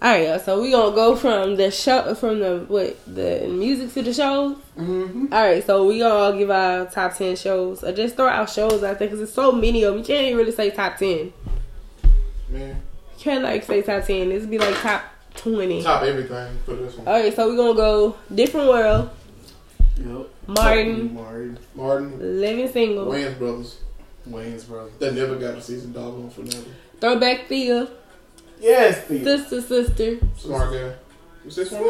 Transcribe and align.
All 0.00 0.10
right, 0.10 0.28
y'all, 0.28 0.38
so 0.38 0.62
we 0.62 0.70
gonna 0.70 0.94
go 0.94 1.16
from 1.16 1.56
the 1.56 1.72
show, 1.72 2.14
from 2.14 2.38
the 2.38 2.64
what, 2.68 2.96
the 3.12 3.48
music 3.48 3.92
to 3.94 4.02
the 4.02 4.14
shows. 4.14 4.56
Mm-hmm. 4.76 5.32
All 5.32 5.42
right, 5.42 5.64
so 5.66 5.86
we 5.88 5.98
gonna 5.98 6.14
all 6.14 6.32
give 6.32 6.50
our 6.52 6.86
top 6.86 7.16
ten 7.16 7.34
shows, 7.34 7.82
or 7.82 7.92
just 7.92 8.14
throw 8.14 8.28
out 8.28 8.48
shows 8.48 8.84
out 8.84 9.00
there 9.00 9.08
because 9.08 9.18
there's 9.18 9.32
so 9.32 9.50
many 9.50 9.82
of 9.82 9.94
them. 9.94 9.98
You 10.00 10.06
can't 10.06 10.24
even 10.26 10.38
really 10.38 10.52
say 10.52 10.70
top 10.70 10.98
ten. 10.98 11.32
Man, 12.48 12.80
You 13.16 13.18
can't 13.18 13.42
like 13.42 13.64
say 13.64 13.82
top 13.82 14.04
ten. 14.04 14.28
This 14.28 14.46
be 14.46 14.58
like 14.58 14.76
top 14.76 15.02
twenty. 15.34 15.82
top 15.82 16.04
everything 16.04 16.56
for 16.64 16.74
this 16.74 16.94
one. 16.96 17.08
All 17.08 17.14
right, 17.14 17.34
so 17.34 17.50
we 17.50 17.56
gonna 17.56 17.74
go 17.74 18.16
different 18.32 18.68
world. 18.68 19.10
Yep. 19.96 20.28
Martin, 20.46 21.14
Martin. 21.14 21.58
Martin, 21.74 22.40
living 22.40 22.68
single, 22.70 23.06
Wayans 23.06 23.36
brothers. 23.36 23.80
Wayne's 24.26 24.62
brother. 24.64 24.90
They 25.00 25.12
never 25.12 25.34
got 25.36 25.54
a 25.54 25.60
season 25.60 25.92
dog 25.92 26.14
on 26.14 26.30
for 26.30 26.42
never. 26.42 26.68
throwback 27.00 27.48
Thea, 27.48 27.88
Yes, 28.60 29.04
Steve. 29.04 29.24
sister 29.24 29.60
sister. 29.62 30.18
Smart 30.36 30.72
guy. 30.72 30.92
What's 31.42 31.56
this 31.56 31.70
one? 31.70 31.82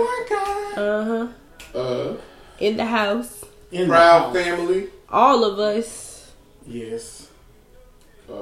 Uh 0.76 1.04
huh. 1.04 1.78
Uh, 1.78 2.16
In 2.60 2.76
the 2.76 2.84
house, 2.84 3.44
In 3.72 3.82
the 3.82 3.86
Proud 3.88 4.22
house. 4.22 4.34
Family. 4.44 4.86
all 5.08 5.44
of 5.44 5.58
us. 5.58 6.30
Yes. 6.66 7.28
Uh, 8.30 8.34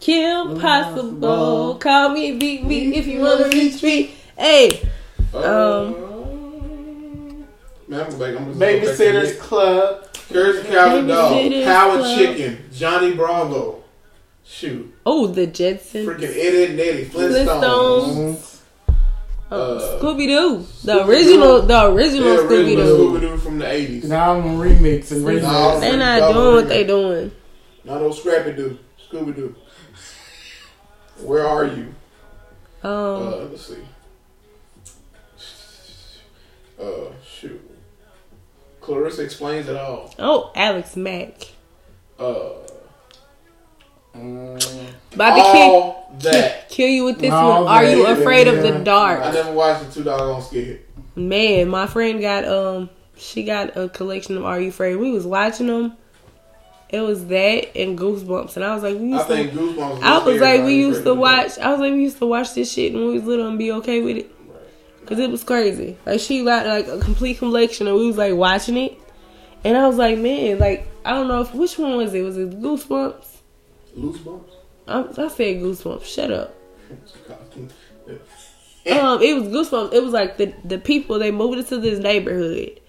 Kim 0.00 0.58
Possible, 0.58 1.20
Possible. 1.20 1.74
call 1.76 2.08
me, 2.10 2.36
beat 2.36 2.64
me 2.64 2.96
if 2.96 3.06
you 3.06 3.20
wanna 3.20 3.48
reach 3.48 3.80
me. 3.82 4.10
Hey, 4.36 4.82
uh, 5.32 5.84
Um, 5.86 7.46
man, 7.86 8.00
I'm 8.00 8.18
back. 8.18 8.36
I'm 8.36 8.46
just 8.48 8.58
going 8.58 8.80
Babysitter's 8.82 9.28
this. 9.32 9.40
Club. 9.40 10.08
Courage 10.28 10.62
the 10.66 10.72
Cowardly 10.72 11.08
Dog. 11.08 11.32
Babysitter's 11.32 11.64
Power 11.64 11.96
Club. 11.98 12.18
Chicken. 12.18 12.58
Johnny 12.72 13.14
Bravo. 13.14 13.81
Shoot. 14.44 14.94
oh 15.06 15.26
the 15.28 15.46
Jetsons, 15.46 16.04
Freaking 16.04 16.24
Eddie 16.24 16.64
and 16.72 16.80
Eddie. 16.80 17.04
Flintstones. 17.06 18.36
Flintstones. 18.36 18.48
Uh, 19.50 19.98
Scooby 20.00 20.26
Doo, 20.28 20.66
the 20.84 21.04
original, 21.06 21.60
the 21.62 21.86
original 21.90 22.28
Yeah, 22.34 22.40
Scooby 22.40 22.76
Doo. 22.76 22.96
Scooby 22.98 23.20
Doo 23.20 23.36
from 23.36 23.58
the 23.58 23.66
80s. 23.66 24.04
Now 24.04 24.32
I'm 24.34 24.44
remix 24.58 25.12
and 25.12 25.22
Nah, 25.24 25.30
remix. 25.30 25.80
They 25.80 25.96
not 25.96 26.18
Double 26.20 26.32
doing 26.42 26.54
what 26.54 26.64
remix. 26.64 26.68
they 26.68 26.84
doing. 26.84 27.32
Not 27.84 28.00
no 28.00 28.10
Scrappy 28.12 28.52
Doo. 28.52 28.78
Scooby 29.10 29.36
Doo. 29.36 29.54
Where 31.22 31.46
are 31.46 31.66
you? 31.66 31.94
Um, 32.82 32.90
Uh, 32.92 33.36
let's 33.50 33.66
see. 33.66 33.76
Uh, 36.80 37.12
shoot. 37.24 37.60
Clarissa 38.80 39.22
explains 39.22 39.68
it 39.68 39.76
all. 39.76 40.12
oh 40.18 40.50
Alex 40.56 40.96
Mack, 40.96 41.34
Uh, 42.18 42.52
Mm, 44.14 44.94
about 45.14 45.36
to 45.36 45.52
kill, 45.52 46.06
that. 46.20 46.68
kill 46.68 46.88
you 46.88 47.04
with 47.04 47.18
this 47.18 47.30
No, 47.30 47.62
one. 47.62 47.68
Are 47.68 47.84
you 47.84 48.06
afraid 48.06 48.46
of 48.48 48.62
the 48.62 48.84
dark? 48.84 49.20
I 49.22 49.32
never 49.32 49.52
watched 49.52 49.86
the 49.86 49.92
two 49.92 50.04
doggone 50.04 50.42
skit. 50.42 50.88
Man, 51.14 51.68
my 51.68 51.86
friend 51.86 52.20
got 52.20 52.44
um, 52.46 52.90
she 53.16 53.44
got 53.44 53.76
a 53.76 53.88
collection 53.88 54.36
of 54.36 54.44
Are 54.44 54.60
You 54.60 54.68
Afraid? 54.68 54.96
We 54.96 55.12
was 55.12 55.26
watching 55.26 55.66
them. 55.66 55.96
It 56.88 57.00
was 57.00 57.26
that 57.28 57.74
and 57.74 57.98
Goosebumps, 57.98 58.56
and 58.56 58.64
I 58.64 58.74
was 58.74 58.82
like, 58.82 58.98
we 58.98 59.14
I 59.14 59.18
to 59.18 59.24
think 59.24 59.52
Goosebumps. 59.52 60.02
I 60.02 60.18
was 60.18 60.40
like, 60.40 60.62
we 60.64 60.74
used 60.76 61.04
to 61.04 61.14
watch. 61.14 61.58
I 61.58 61.70
was 61.70 61.80
like, 61.80 61.94
we 61.94 62.02
used 62.02 62.18
to 62.18 62.26
watch 62.26 62.52
this 62.52 62.70
shit 62.70 62.92
when 62.92 63.06
we 63.06 63.14
was 63.14 63.24
little 63.24 63.46
and 63.48 63.58
be 63.58 63.72
okay 63.72 64.02
with 64.02 64.18
it, 64.18 64.30
cause 65.06 65.18
it 65.18 65.30
was 65.30 65.42
crazy. 65.42 65.96
Like 66.04 66.20
she 66.20 66.44
got 66.44 66.66
like 66.66 66.88
a 66.88 66.98
complete 66.98 67.38
collection, 67.38 67.86
and 67.88 67.96
we 67.96 68.06
was 68.06 68.18
like 68.18 68.34
watching 68.34 68.76
it, 68.76 68.98
and 69.64 69.74
I 69.74 69.86
was 69.86 69.96
like, 69.96 70.18
man, 70.18 70.58
like 70.58 70.86
I 71.02 71.12
don't 71.12 71.28
know 71.28 71.40
if 71.40 71.54
which 71.54 71.78
one 71.78 71.96
was 71.96 72.12
it. 72.12 72.20
Was 72.20 72.36
it 72.36 72.60
Goosebumps? 72.60 73.31
Loose 73.94 74.18
bumps. 74.18 74.52
I, 74.86 75.00
I 75.00 75.28
said 75.28 75.62
Goosebumps. 75.62 76.04
Shut 76.04 76.30
up. 76.30 76.54
Um, 78.84 79.22
it 79.22 79.32
was 79.32 79.44
Goosebumps. 79.44 79.92
It 79.92 80.02
was 80.02 80.12
like 80.12 80.38
the 80.38 80.52
the 80.64 80.76
people 80.76 81.20
they 81.20 81.30
moved 81.30 81.56
into 81.56 81.78
this 81.78 82.00
neighborhood, 82.00 82.80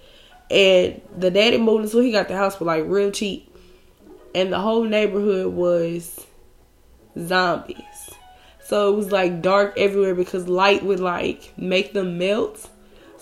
and 0.49 0.99
the 1.15 1.29
daddy 1.29 1.59
moved 1.59 1.85
into 1.85 1.99
he 1.99 2.11
got 2.11 2.27
the 2.27 2.35
house 2.35 2.55
for 2.55 2.65
like 2.65 2.85
real 2.87 3.11
cheap, 3.11 3.55
and 4.33 4.51
the 4.51 4.59
whole 4.59 4.85
neighborhood 4.85 5.53
was 5.53 6.25
zombies. 7.15 7.77
So 8.65 8.91
it 8.91 8.95
was 8.97 9.11
like 9.11 9.43
dark 9.43 9.77
everywhere 9.77 10.15
because 10.15 10.47
light 10.47 10.83
would 10.83 10.99
like 10.99 11.53
make 11.57 11.93
them 11.93 12.17
melt. 12.17 12.71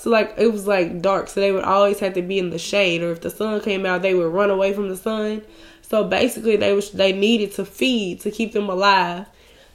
So 0.02 0.10
like 0.10 0.34
it 0.36 0.52
was 0.52 0.66
like 0.66 1.00
dark, 1.04 1.28
so 1.28 1.40
they 1.40 1.52
would 1.52 1.64
always 1.64 2.00
have 2.00 2.16
to 2.16 2.24
be 2.24 2.40
in 2.40 2.50
the 2.50 2.58
shade, 2.58 3.04
or 3.04 3.12
if 3.12 3.22
the 3.22 3.30
sun 3.30 3.62
came 3.62 3.86
out, 3.86 4.02
they 4.02 4.16
would 4.16 4.34
run 4.34 4.50
away 4.50 4.74
from 4.74 4.90
the 4.90 4.98
sun. 4.98 5.44
So 5.84 6.04
basically, 6.04 6.56
they 6.56 6.74
was 6.74 6.90
they 6.90 7.14
needed 7.14 7.52
to 7.54 7.66
feed 7.66 8.20
to 8.22 8.32
keep 8.32 8.52
them 8.52 8.68
alive. 8.68 9.28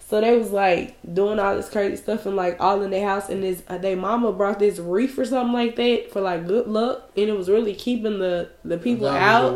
So 0.09 0.21
they 0.21 0.37
was 0.37 0.51
like 0.51 0.97
doing 1.15 1.39
all 1.39 1.55
this 1.55 1.69
crazy 1.69 1.95
stuff 1.95 2.27
and 2.27 2.35
like 2.35 2.57
all 2.59 2.83
in 2.83 2.91
their 2.91 3.07
house, 3.09 3.29
and 3.29 3.41
this 3.41 3.63
uh, 3.69 3.79
their 3.79 3.97
mama 3.97 4.33
brought 4.33 4.59
this 4.59 4.81
reef 4.81 5.17
or 5.17 5.25
something 5.25 5.53
like 5.53 5.77
that 5.77 6.11
for 6.11 6.21
like 6.21 6.49
good 6.49 6.67
luck, 6.67 7.09
and 7.17 7.29
it 7.29 7.37
was 7.37 7.49
really 7.49 7.75
keeping 7.75 8.19
the 8.19 8.51
the 8.65 8.79
people 8.79 9.07
out. 9.07 9.55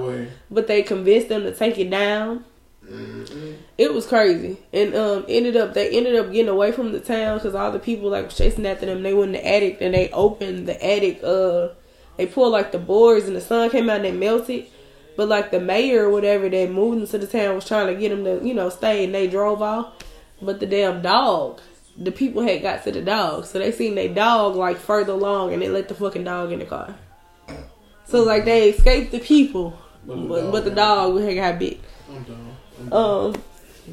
But 0.52 0.68
they 0.68 0.84
convinced 0.84 1.30
them 1.30 1.42
to 1.42 1.52
take 1.52 1.78
it 1.78 1.90
down. 1.90 2.44
Mhm. 2.90 3.54
It 3.78 3.94
was 3.94 4.06
crazy, 4.06 4.58
and 4.72 4.94
um, 4.96 5.24
ended 5.28 5.56
up 5.56 5.74
they 5.74 5.90
ended 5.96 6.16
up 6.16 6.32
getting 6.32 6.48
away 6.48 6.72
from 6.72 6.92
the 6.92 7.00
town 7.00 7.38
because 7.38 7.54
all 7.54 7.70
the 7.70 7.78
people 7.78 8.10
like 8.10 8.24
was 8.26 8.36
chasing 8.36 8.66
after 8.66 8.86
them. 8.86 9.02
They 9.02 9.14
went 9.14 9.28
in 9.36 9.42
the 9.42 9.46
attic 9.46 9.78
and 9.80 9.94
they 9.94 10.10
opened 10.10 10.66
the 10.66 10.84
attic. 10.84 11.20
Uh, 11.22 11.68
they 12.16 12.26
pulled 12.26 12.52
like 12.52 12.72
the 12.72 12.78
boards 12.78 13.26
and 13.26 13.36
the 13.36 13.40
sun 13.40 13.70
came 13.70 13.88
out 13.88 13.96
and 13.96 14.04
they 14.04 14.12
melted. 14.12 14.66
But 15.16 15.28
like 15.28 15.50
the 15.50 15.60
mayor 15.60 16.06
or 16.06 16.10
whatever 16.10 16.48
that 16.48 16.70
moved 16.70 17.00
into 17.00 17.18
the 17.18 17.26
town 17.26 17.54
was 17.54 17.66
trying 17.66 17.86
to 17.86 17.94
get 17.94 18.08
them 18.10 18.24
to 18.24 18.44
you 18.46 18.54
know 18.54 18.68
stay, 18.70 19.04
and 19.04 19.14
they 19.14 19.26
drove 19.28 19.62
off. 19.62 19.92
But 20.42 20.58
the 20.58 20.66
damn 20.66 21.00
dog, 21.02 21.60
the 21.96 22.10
people 22.10 22.42
had 22.42 22.62
got 22.62 22.82
to 22.84 22.92
the 22.92 23.02
dog, 23.02 23.44
so 23.44 23.58
they 23.58 23.70
seen 23.72 23.94
their 23.94 24.08
dog 24.12 24.56
like 24.56 24.78
further 24.78 25.12
along, 25.12 25.52
and 25.52 25.62
they 25.62 25.68
let 25.68 25.88
the 25.88 25.94
fucking 25.94 26.24
dog 26.24 26.50
in 26.50 26.58
the 26.58 26.64
car. 26.64 26.94
So 28.06 28.22
like 28.24 28.44
they 28.44 28.70
escaped 28.70 29.12
the 29.12 29.20
people, 29.20 29.74
But 30.06 30.16
the 30.16 30.22
but, 30.28 30.40
dog- 30.40 30.52
but 30.52 30.64
the 30.64 30.70
dog 30.70 31.20
had 31.20 31.34
got 31.36 31.58
bit. 31.60 31.78
I'm 32.80 32.88
done. 32.88 33.24
I'm 33.26 33.32
done. 33.32 33.34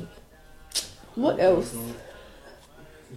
Um, 0.02 0.08
what 1.16 1.40
else? 1.40 1.76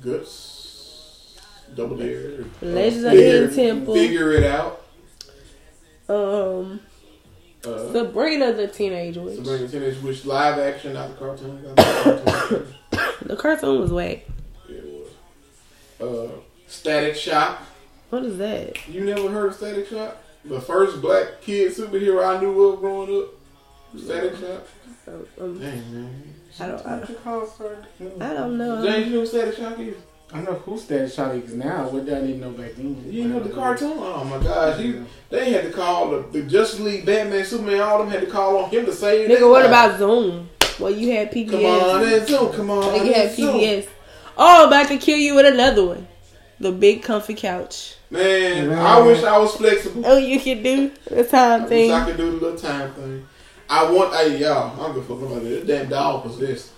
Guts. 0.00 1.38
Double 1.74 1.96
Dare. 1.96 2.44
Legends 2.62 3.04
of 3.04 3.12
the 3.12 3.52
Temple. 3.54 3.94
Figure 3.94 4.32
it 4.32 4.44
out. 4.44 4.84
Um, 6.08 6.80
Uh, 7.64 7.92
Sabrina 7.92 8.52
the 8.54 8.66
Teenage 8.66 9.16
Witch. 9.18 9.36
Sabrina 9.36 9.58
the 9.58 9.68
Teenage 9.68 10.02
Witch 10.02 10.24
live 10.24 10.58
action, 10.58 10.94
not 10.94 11.10
the 11.10 11.14
cartoon. 11.16 11.62
Not 11.62 11.76
the 11.76 12.30
cartoon. 12.34 12.74
The 13.26 13.36
cartoon 13.36 13.80
was 13.80 13.92
whack. 13.92 14.24
yeah, 14.68 14.76
it 14.78 15.08
was. 16.00 16.30
Uh, 16.30 16.32
Static 16.66 17.14
Shock. 17.14 17.60
What 18.08 18.24
is 18.24 18.38
that? 18.38 18.88
You 18.88 19.02
never 19.04 19.28
heard 19.30 19.48
of 19.50 19.54
Static 19.54 19.86
Shock? 19.88 20.16
The 20.44 20.60
first 20.60 21.00
black 21.02 21.42
kid 21.42 21.70
superhero 21.72 22.26
I 22.26 22.40
knew 22.40 22.60
of 22.64 22.80
growing 22.80 23.22
up. 23.22 23.28
Static 24.00 24.36
Shock. 24.36 24.66
Um, 25.40 25.58
Dang 25.58 25.94
man. 25.94 26.34
I 26.58 26.66
don't. 26.66 26.86
I, 26.86 27.00
I 27.00 28.30
I 28.30 28.34
don't 28.34 28.58
know. 28.58 28.84
James, 28.84 29.06
you 29.06 29.12
know 29.14 29.20
what 29.20 29.28
Static 29.28 29.56
Shock 29.56 29.78
is? 29.78 29.96
know 30.34 30.54
who 30.54 30.78
Static 30.78 31.12
Shock 31.12 31.34
is 31.34 31.54
now. 31.54 31.88
What 31.88 32.04
did 32.06 32.14
I 32.14 32.20
didn't 32.20 32.40
know 32.40 32.50
back 32.50 32.74
then? 32.76 33.04
You 33.10 33.28
know 33.28 33.40
the 33.40 33.50
cartoon? 33.50 33.94
Oh 33.96 34.24
my 34.24 34.42
gosh, 34.42 34.80
he, 34.80 35.00
they 35.28 35.50
had 35.52 35.64
to 35.64 35.70
call 35.72 36.10
the, 36.10 36.18
the 36.32 36.42
Justice 36.42 36.80
League, 36.80 37.04
Batman, 37.06 37.44
Superman, 37.44 37.80
all 37.80 38.00
of 38.02 38.06
them 38.10 38.18
had 38.20 38.26
to 38.26 38.32
call 38.32 38.58
on 38.58 38.70
him 38.70 38.84
to 38.86 38.92
save. 38.92 39.28
their 39.28 39.38
Nigga, 39.38 39.48
what 39.50 39.62
lives. 39.62 39.68
about 39.68 39.98
Zoom? 39.98 40.48
Well, 40.78 40.90
you 40.90 41.12
had 41.12 41.30
PBS. 41.32 41.50
Come 41.50 41.64
on, 41.64 42.04
and 42.12 42.28
Zoom. 42.28 42.52
Come 42.52 42.70
on, 42.70 42.86
Like 42.86 43.02
you 43.04 43.12
had 43.12 43.26
and 43.26 43.36
Zoom. 43.36 43.54
PBS. 43.56 43.88
Oh, 44.36 44.62
I'm 44.62 44.68
about 44.68 44.88
to 44.88 44.98
kill 44.98 45.18
you 45.18 45.34
with 45.34 45.46
another 45.46 45.84
one. 45.84 46.08
The 46.58 46.72
big 46.72 47.02
comfy 47.02 47.34
couch. 47.34 47.96
Man, 48.10 48.68
Man. 48.68 48.78
I 48.78 49.00
wish 49.00 49.22
I 49.22 49.38
was 49.38 49.54
flexible. 49.56 50.02
Oh, 50.04 50.18
you 50.18 50.38
could 50.40 50.62
do 50.62 50.90
the 51.06 51.20
I 51.20 51.22
time 51.22 51.60
wish 51.62 51.68
thing. 51.70 51.92
I 51.92 52.04
could 52.04 52.16
do 52.16 52.26
the 52.30 52.36
little 52.46 52.58
time 52.58 52.92
thing. 52.94 53.26
I 53.72 53.88
want, 53.90 54.12
hey 54.14 54.38
y'all, 54.38 54.72
I 54.74 54.86
don't 54.86 54.94
give 54.94 55.08
a 55.10 55.14
fuck 55.14 55.30
about 55.30 55.42
that. 55.44 55.48
That 55.50 55.66
damn 55.66 55.88
dog 55.88 56.24
possessed. 56.24 56.72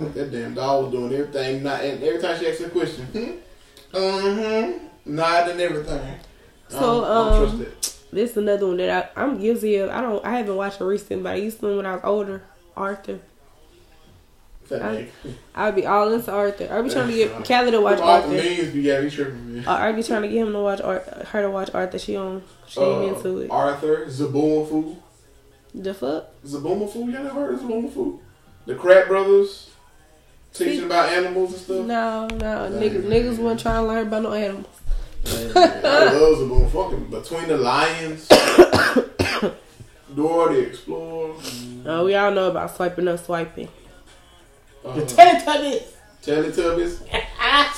that 0.00 0.32
damn 0.32 0.54
dog 0.54 0.84
was 0.84 0.92
doing 0.92 1.12
everything. 1.12 1.62
Not, 1.62 1.82
and 1.82 2.02
every 2.02 2.20
time 2.22 2.38
she 2.38 2.48
asked 2.48 2.60
a 2.62 2.70
question, 2.70 3.04
hmm, 3.06 3.96
mm-hmm, 3.96 4.86
nodding 5.14 5.52
and 5.52 5.60
everything. 5.60 6.00
I 6.00 6.18
So, 6.72 6.80
don't, 6.80 7.04
I 7.04 7.30
don't 7.38 7.50
um. 7.60 7.66
This 8.12 8.30
is 8.32 8.36
another 8.38 8.66
one 8.66 8.76
that 8.78 9.12
I, 9.16 9.22
I'm 9.22 9.38
guilty 9.40 9.76
of. 9.76 9.90
I 9.90 10.00
don't. 10.00 10.24
I 10.24 10.36
haven't 10.38 10.56
watched 10.56 10.80
it 10.80 10.84
recently, 10.84 11.22
but 11.22 11.32
I 11.32 11.36
used 11.36 11.60
to 11.60 11.76
when 11.76 11.86
I 11.86 11.92
was 11.94 12.00
older. 12.04 12.42
Arthur. 12.76 13.20
I-. 14.70 15.08
I'd 15.54 15.74
be 15.74 15.84
all 15.86 16.12
into 16.12 16.30
Arthur. 16.32 16.68
I'd 16.72 16.82
be 16.84 16.88
trying 16.90 17.08
to 17.08 17.14
get 17.14 17.44
Callie 17.46 17.70
to 17.72 17.80
watch 17.80 17.98
Them 17.98 18.06
all 18.08 18.22
the 18.22 18.36
Arthur. 18.38 18.62
memes 18.62 18.72
be 18.72 18.82
got 18.84 19.02
me 19.04 19.10
tripping, 19.10 19.54
man. 19.56 19.68
Uh, 19.68 19.72
I'd 19.72 19.96
be 19.96 20.02
trying 20.02 20.22
to 20.22 20.28
get 20.28 20.38
him 20.38 20.52
to 20.52 20.60
watch 20.60 20.80
Ar- 20.80 21.00
her 21.26 21.42
to 21.42 21.50
watch 21.50 21.70
Arthur. 21.74 21.98
She 21.98 22.16
on. 22.16 22.42
She 22.66 22.80
Uh, 22.80 23.00
ain't 23.02 23.16
into 23.18 23.38
it. 23.40 23.50
Arthur, 23.50 24.06
Zoboomafoo. 24.06 24.96
The 25.74 25.94
fuck? 25.94 26.26
Zoboomafoo, 26.44 26.94
y'all 26.94 27.22
never 27.24 27.28
heard 27.30 27.54
of 27.54 27.60
Zoboomafoo? 27.60 28.18
The 28.66 28.74
Kratt 28.74 29.08
Brothers 29.08 29.70
teaching 30.52 30.80
See- 30.80 30.84
about 30.84 31.08
animals 31.08 31.52
and 31.52 31.60
stuff. 31.60 31.86
No, 31.86 32.26
no, 32.28 32.70
niggas, 32.78 33.02
niggas 33.04 33.38
wasn't 33.38 33.60
trying 33.60 33.82
to 33.82 33.88
learn 33.88 34.06
about 34.06 34.22
no 34.22 34.32
animals. 34.34 34.66
I 35.24 35.30
love 36.12 36.38
Zaboom. 36.38 36.70
Fucking 36.70 37.06
Between 37.10 37.48
the 37.48 37.56
Lions, 37.56 38.28
Dora 40.14 40.52
the 40.54 40.60
Explorer, 40.66 41.34
Oh, 41.86 42.04
we 42.04 42.14
all 42.14 42.30
know 42.32 42.50
about 42.50 42.74
swiping 42.76 43.08
up, 43.08 43.18
swiping. 43.20 43.68
uh, 44.84 44.94
The 44.94 45.02
Teletubbies. 45.02 45.84
Teletubbies. 46.22 46.98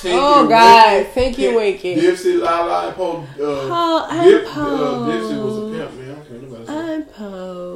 Tinky 0.00 0.18
Oh 0.20 0.46
God, 0.48 1.06
Pinky 1.14 1.54
Winky. 1.54 1.96
Dipsy, 1.96 2.40
Lala, 2.40 2.88
and 2.88 2.96
Poe. 2.96 3.20
Uh, 3.22 3.26
Oh, 3.40 4.06
I'm 4.10 4.28
Dip, 4.28 4.46
uh, 4.48 4.52
Poe. 4.52 5.06
Dipsy 5.08 5.44
was 5.44 5.56
a 5.56 5.78
pimp, 5.78 5.94
man. 5.98 6.10
I 6.10 6.14
don't 6.14 6.28
care 6.28 6.38
nobody 6.38 6.66
say. 6.66 6.72
I'm 6.94 7.02
Poe. 7.04 7.73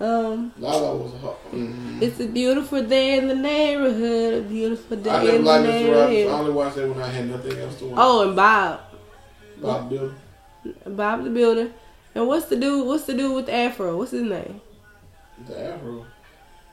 Um, 0.00 0.52
Lala 0.58 0.96
was 0.96 1.12
a 1.14 1.18
hot. 1.18 1.44
Mm-hmm. 1.52 2.00
it's 2.02 2.20
a 2.20 2.26
beautiful 2.28 2.82
day 2.84 3.18
in 3.18 3.26
the 3.26 3.34
neighborhood. 3.34 4.34
A 4.34 4.40
beautiful 4.42 4.96
day 4.96 5.10
I 5.10 5.24
never 5.24 5.36
in 5.36 5.44
the 5.44 5.50
liked 5.50 5.66
Mr. 5.66 5.94
Rogers. 5.94 6.30
I 6.30 6.38
only 6.38 6.52
watched 6.52 6.76
that 6.76 6.88
when 6.88 7.02
I 7.02 7.08
had 7.08 7.28
nothing 7.28 7.58
else 7.58 7.76
to 7.80 7.84
watch. 7.86 7.98
Oh, 8.00 8.26
and 8.28 8.36
Bob, 8.36 8.80
Bob 9.60 9.90
Dylan. 9.90 10.14
Bob 10.86 11.24
the 11.24 11.30
Builder. 11.30 11.72
And 12.14 12.28
what's 12.28 12.46
the 12.46 12.56
dude? 12.56 12.86
What's 12.86 13.04
the 13.04 13.14
dude 13.14 13.34
with 13.34 13.46
the 13.46 13.54
afro? 13.54 13.96
What's 13.96 14.12
his 14.12 14.22
name? 14.22 14.60
The 15.48 15.72
Afro. 15.74 16.06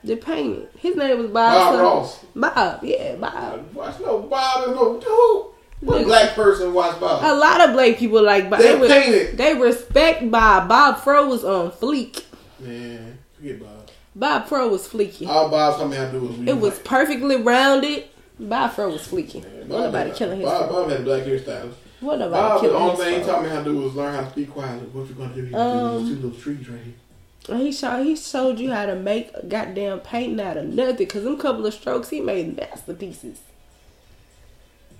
The 0.04 0.16
painted. 0.16 0.68
His 0.78 0.94
name 0.96 1.18
was 1.18 1.26
Bob. 1.28 1.34
Bob 1.52 1.62
something. 1.72 1.80
Ross. 1.82 2.24
Bob, 2.54 2.84
yeah, 2.84 3.16
Bob. 3.16 3.32
I 3.34 3.56
watch 3.76 4.00
no 4.00 4.20
Bob 4.22 4.68
and 4.68 4.76
no 4.76 5.00
dude. 5.00 5.52
What 5.88 6.04
black 6.04 6.34
person 6.34 6.72
watch 6.72 6.98
Bob? 7.00 7.22
A 7.24 7.34
lot 7.38 7.60
of 7.68 7.74
black 7.74 7.96
people 7.98 8.22
like 8.22 8.48
Bob. 8.48 8.60
They 8.60 8.74
They, 8.74 8.80
res- 8.80 8.90
painted. 8.90 9.36
they 9.38 9.54
respect 9.54 10.30
Bob. 10.30 10.68
Bob 10.68 11.00
Fro 11.00 11.26
was 11.28 11.44
on 11.44 11.70
fleek. 11.72 12.22
Man, 12.60 13.18
forget 13.36 13.60
Bob. 13.60 13.90
Bob 14.14 14.48
Pro 14.48 14.68
was 14.68 14.88
fleeky. 14.88 15.26
All 15.26 15.48
Bob 15.48 15.76
told 15.78 15.90
me 15.90 15.96
how 15.96 16.06
to 16.06 16.12
do 16.12 16.20
was 16.20 16.38
It 16.48 16.56
was 16.58 16.78
perfectly 16.80 17.36
rounded. 17.36 18.04
Bob 18.38 18.74
Pro 18.74 18.88
was 18.90 19.02
fleeky. 19.06 19.42
Man, 19.42 19.68
What 19.68 19.80
nobody 19.82 20.10
had- 20.10 20.18
killing 20.18 20.40
his 20.40 20.48
Bob. 20.48 20.70
Bob 20.70 20.90
had 20.90 21.04
black 21.04 21.22
hairstyles. 21.24 21.72
What 22.00 22.18
nobody 22.18 22.40
Bob, 22.40 22.62
the 22.62 22.74
only 22.74 22.96
thing 23.04 23.20
he 23.20 23.26
taught 23.26 23.42
me 23.42 23.48
how 23.48 23.58
to 23.58 23.64
do 23.64 23.76
was 23.78 23.94
learn 23.94 24.14
how 24.14 24.22
to 24.22 24.30
speak 24.30 24.50
quietly. 24.50 24.86
What 24.92 25.08
you 25.08 25.14
gonna 25.14 25.34
do? 25.34 25.46
You 25.46 25.56
Um, 25.56 25.98
do 25.98 26.08
these 26.08 26.16
two 26.16 26.22
little 26.26 26.40
trees 26.40 26.68
right 26.68 26.80
here. 26.82 27.56
He 27.58 27.72
showed 27.72 28.04
he 28.04 28.16
showed 28.16 28.58
you 28.58 28.72
how 28.72 28.86
to 28.86 28.94
make 28.96 29.30
a 29.34 29.46
goddamn 29.46 30.00
painting 30.00 30.40
out 30.44 30.56
of 30.56 30.64
nothing. 30.66 31.06
Cause 31.06 31.22
them 31.24 31.38
couple 31.38 31.64
of 31.64 31.72
strokes 31.74 32.08
he 32.10 32.20
made 32.20 32.56
masterpieces. 32.56 33.38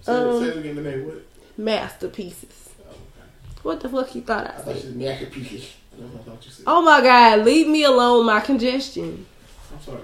Say, 0.03 0.13
um, 0.13 0.41
say 0.41 0.49
it 0.51 0.57
again, 0.59 0.77
the 0.77 0.83
name 0.83 1.07
what? 1.07 1.23
Masterpieces. 1.59 2.71
Oh, 2.81 2.91
okay. 2.91 3.59
What 3.63 3.81
the 3.81 3.89
fuck 3.89 4.15
you 4.15 4.21
thought 4.23 4.47
I 4.47 4.51
I 4.51 4.53
thought 4.53 4.65
said? 4.67 4.77
you 4.77 4.81
said 4.83 4.97
masterpieces. 4.97 5.73
That's 5.99 6.13
what 6.13 6.21
I 6.21 6.25
thought 6.31 6.45
you 6.45 6.51
said. 6.51 6.65
Oh 6.67 6.83
my 6.83 7.01
god, 7.01 7.45
leave 7.45 7.67
me 7.69 7.85
alone, 7.85 8.27
my 8.27 8.41
congestion. 8.41 9.27
I'm 9.73 9.81
sorry. 9.83 10.01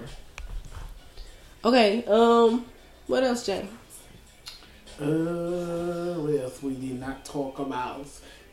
Okay, 1.64 2.04
um, 2.06 2.64
what 3.06 3.22
else, 3.22 3.46
Jay? 3.46 3.66
Uh, 5.00 5.04
what 5.04 6.40
else 6.40 6.62
we 6.62 6.74
did 6.74 7.00
not 7.00 7.24
talk 7.24 7.58
about? 7.58 8.06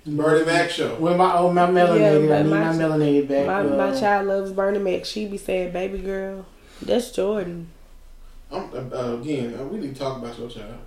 Bernie 0.05 0.45
Mac 0.45 0.69
show. 0.69 0.95
Well, 0.95 1.15
my 1.17 1.33
oh 1.37 1.51
my 1.51 1.67
melanated, 1.67 2.27
Yeah, 2.27 2.37
I 2.37 2.41
need 2.43 2.49
my- 2.49 2.71
my, 2.71 2.73
melanated 2.73 3.27
back. 3.27 3.45
My 3.45 3.59
uh, 3.59 3.63
my 3.91 3.99
child 3.99 4.27
loves 4.27 4.51
Bernie 4.51 4.79
Mac. 4.79 5.05
She 5.05 5.27
be 5.27 5.37
saying, 5.37 5.71
"Baby 5.73 5.99
girl, 5.99 6.45
that's 6.81 7.11
Jordan." 7.11 7.69
I'm, 8.51 8.91
uh, 8.93 9.13
again, 9.21 9.55
uh, 9.59 9.63
we 9.65 9.77
need 9.79 9.93
to 9.95 9.99
talk 9.99 10.17
about 10.17 10.37
your 10.39 10.49
child. 10.49 10.77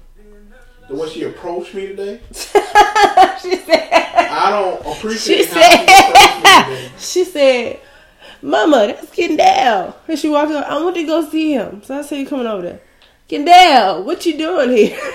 The 0.89 0.97
way 0.97 1.09
she 1.09 1.23
approached 1.25 1.75
me 1.75 1.89
today, 1.89 2.21
she 2.33 3.57
said. 3.57 3.89
I 4.35 4.51
don't 4.51 4.97
appreciate 4.97 5.45
She 5.49 5.55
how 5.55 5.61
she 6.53 6.61
approached 6.61 6.69
me 6.69 6.77
today. 6.77 6.93
She 6.99 7.25
said, 7.25 7.81
"Mama, 8.43 8.87
that's 8.89 9.11
Kendall. 9.11 9.97
And 10.09 10.19
she 10.19 10.29
walked 10.29 10.53
up. 10.53 10.67
I 10.67 10.83
want 10.83 10.95
to 10.97 11.05
go 11.05 11.29
see 11.29 11.53
him. 11.53 11.83
So 11.85 11.99
I 11.99 12.03
said, 12.03 12.19
"You 12.19 12.27
coming 12.27 12.47
over 12.47 12.63
there?" 12.63 12.81
Kendall, 13.29 14.05
what 14.05 14.25
you 14.27 14.37
doing 14.37 14.71
here? 14.71 14.99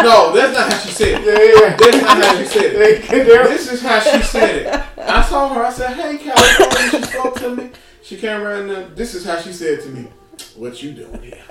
No, 0.00 0.32
that's 0.32 0.52
not 0.56 0.72
how 0.72 0.78
she 0.78 0.90
said 0.90 1.20
it. 1.20 1.24
Yeah, 1.26 1.70
yeah. 1.70 1.76
That's 1.76 2.02
not 2.02 2.24
how 2.24 2.38
she 2.38 2.44
said 2.46 2.64
it. 2.66 3.04
yeah. 3.10 3.24
There- 3.24 3.48
This 3.48 3.72
is 3.72 3.82
how 3.82 3.98
she 3.98 4.22
said 4.22 4.56
it. 4.66 4.82
I 4.96 5.22
saw 5.22 5.48
her. 5.52 5.64
I 5.64 5.70
said, 5.72 5.94
"Hey, 5.94 6.18
California." 6.18 6.90
She 6.90 7.02
spoke 7.12 7.34
to 7.40 7.56
me. 7.56 7.70
She 8.04 8.16
came 8.16 8.40
around. 8.40 8.70
And 8.70 8.92
uh, 8.92 8.94
this 8.94 9.14
is 9.14 9.24
how 9.24 9.40
she 9.40 9.52
said 9.52 9.80
to 9.82 9.88
me, 9.88 10.06
"What 10.54 10.80
you 10.84 10.92
doing 10.92 11.20
here? 11.22 11.42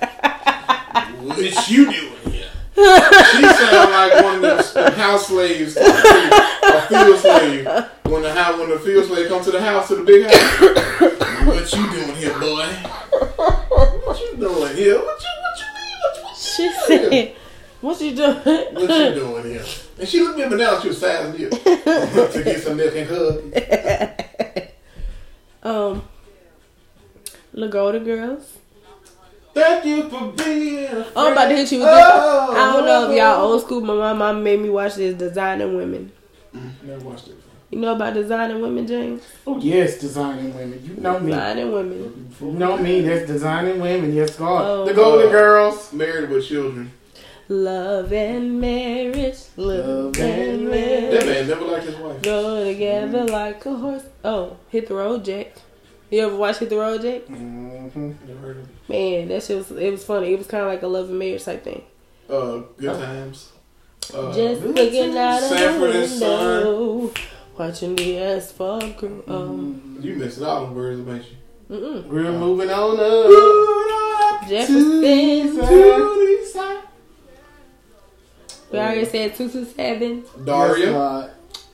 What 1.20 1.68
you 1.68 1.84
doing 1.92 2.32
here?" 2.32 2.37
She 2.78 3.42
sounded 3.42 3.90
like 3.92 4.22
one 4.24 4.36
of 4.36 4.42
those 4.42 4.72
house 4.96 5.26
slaves, 5.26 5.76
a 5.76 6.82
field 6.88 7.18
slave. 7.18 7.66
When 8.04 8.22
the 8.22 8.32
house, 8.32 8.58
when 8.58 8.70
the 8.70 8.78
field 8.78 9.06
slave 9.06 9.28
come 9.28 9.42
to 9.44 9.50
the 9.50 9.60
house, 9.60 9.88
to 9.88 9.96
the 9.96 10.04
big 10.04 10.24
house. 10.26 11.46
What 11.46 11.72
you 11.72 11.90
doing 11.90 12.14
here, 12.16 12.38
boy? 12.38 12.66
What 14.04 14.20
you 14.20 14.36
doing 14.38 14.76
here? 14.76 14.98
What 14.98 15.22
you, 15.22 15.32
what 15.42 15.58
you 15.60 15.66
mean? 15.74 15.96
What 16.02 16.16
you, 16.16 16.22
what 16.24 16.36
She 16.36 16.62
you 16.62 16.70
doing 16.88 17.12
here? 17.12 17.34
said, 17.34 17.36
"What 17.80 18.00
you 18.00 18.14
doing?" 18.14 18.74
What 18.74 18.82
you 18.82 19.14
doing 19.14 19.44
here? 19.44 19.64
And 19.98 20.08
she 20.08 20.20
looked 20.20 20.38
at 20.38 20.50
me, 20.50 20.56
now 20.56 20.80
she 20.80 20.88
was 20.88 21.02
as 21.02 21.38
you 21.38 21.50
to 21.50 22.42
get 22.44 22.60
some 22.62 22.76
milk 22.76 22.94
and 22.94 23.08
hug. 23.10 23.42
um, 25.64 26.02
Lagoda 27.52 27.98
girls. 28.00 28.57
Thank 29.54 29.84
you 29.84 30.08
for 30.08 30.32
being. 30.32 30.86
A 30.86 31.06
Oh, 31.16 31.26
I'm 31.26 31.32
about 31.32 31.48
to 31.48 31.56
hit 31.56 31.72
you 31.72 31.78
with 31.78 31.88
this. 31.88 32.04
Oh, 32.04 32.54
I 32.56 32.76
don't 32.76 32.86
know 32.86 33.10
if 33.10 33.16
y'all 33.16 33.40
oh. 33.40 33.52
old 33.52 33.62
school, 33.62 33.80
but 33.80 33.96
my 33.96 34.12
mom 34.12 34.42
made 34.42 34.60
me 34.60 34.70
watch 34.70 34.94
this 34.94 35.14
Designing 35.16 35.76
Women. 35.76 36.12
Mm-hmm. 36.54 36.86
Never 36.86 37.04
watched 37.04 37.28
it. 37.28 37.36
You 37.70 37.78
know 37.80 37.94
about 37.94 38.14
Designing 38.14 38.62
Women, 38.62 38.86
James? 38.86 39.22
Oh 39.46 39.58
yes, 39.58 40.00
designing 40.00 40.54
women. 40.54 40.82
You 40.82 41.02
know 41.02 41.20
me. 41.20 41.32
Designing 41.32 41.72
Women. 41.72 42.34
You 42.40 42.52
know 42.52 42.78
me. 42.78 43.02
That's 43.02 43.26
designing 43.26 43.78
women. 43.78 44.14
Yes, 44.14 44.36
God. 44.36 44.64
Oh. 44.64 44.84
the 44.86 44.94
Golden 44.94 45.30
Girls. 45.30 45.92
Married 45.92 46.30
with 46.30 46.46
children. 46.48 46.92
Love 47.50 48.12
and 48.12 48.60
marriage, 48.60 49.38
love, 49.56 49.86
Love 49.86 50.18
and 50.18 50.50
and 50.50 50.68
marriage. 50.68 51.18
That 51.18 51.26
man 51.26 51.48
never 51.48 51.64
liked 51.64 51.84
his 51.86 51.96
wife. 51.96 52.20
Go 52.22 52.64
together 52.64 53.24
like 53.24 53.64
a 53.64 53.74
horse. 53.74 54.04
Oh, 54.22 54.58
hit 54.68 54.88
the 54.88 54.94
road, 54.94 55.24
Jack. 55.24 55.54
You 56.10 56.20
ever 56.26 56.36
watch 56.36 56.58
Hit 56.58 56.70
the 56.70 56.76
Road, 56.76 57.02
Jack? 57.02 57.22
Mm-hmm. 57.26 58.12
Never 58.26 58.40
heard 58.40 58.56
of 58.58 58.62
it. 58.64 58.88
Man, 58.88 59.28
that 59.28 59.42
shit 59.42 59.58
was 59.58 59.70
it 59.72 59.90
was 59.90 60.04
funny. 60.04 60.32
It 60.32 60.38
was 60.38 60.46
kind 60.46 60.62
of 60.64 60.68
like 60.68 60.82
a 60.82 60.86
love 60.86 61.10
and 61.10 61.18
marriage 61.18 61.44
type 61.44 61.62
thing. 61.64 61.82
Uh, 62.28 62.62
good 62.78 62.98
times. 62.98 63.52
Uh, 64.14 64.32
Just 64.32 64.62
looking 64.62 65.16
out 65.18 65.42
of 65.42 65.50
the 65.50 65.56
Sanford 65.56 65.96
and 65.96 66.08
Son. 66.10 66.64
window, 66.66 67.12
watching 67.58 67.94
the 67.96 68.18
asphalt 68.18 68.96
grow. 68.96 69.22
Um, 69.28 69.98
You 70.00 70.14
missing 70.14 70.44
all 70.44 70.66
the 70.66 70.72
words, 70.72 71.00
ain't 71.08 71.24
you? 71.30 71.36
mm-mm. 71.76 72.06
We're 72.06 72.32
moving 72.32 72.70
on 72.70 72.98
up. 72.98 74.48
Jefferson. 74.48 75.02
To 75.02 75.56
the 75.60 76.50
side. 76.50 76.84
We 78.72 78.78
already 78.78 79.04
said 79.04 79.34
two 79.34 79.50
two 79.50 79.64
seven. 79.66 80.24
Yes, 80.24 80.44
Daria. 80.46 81.30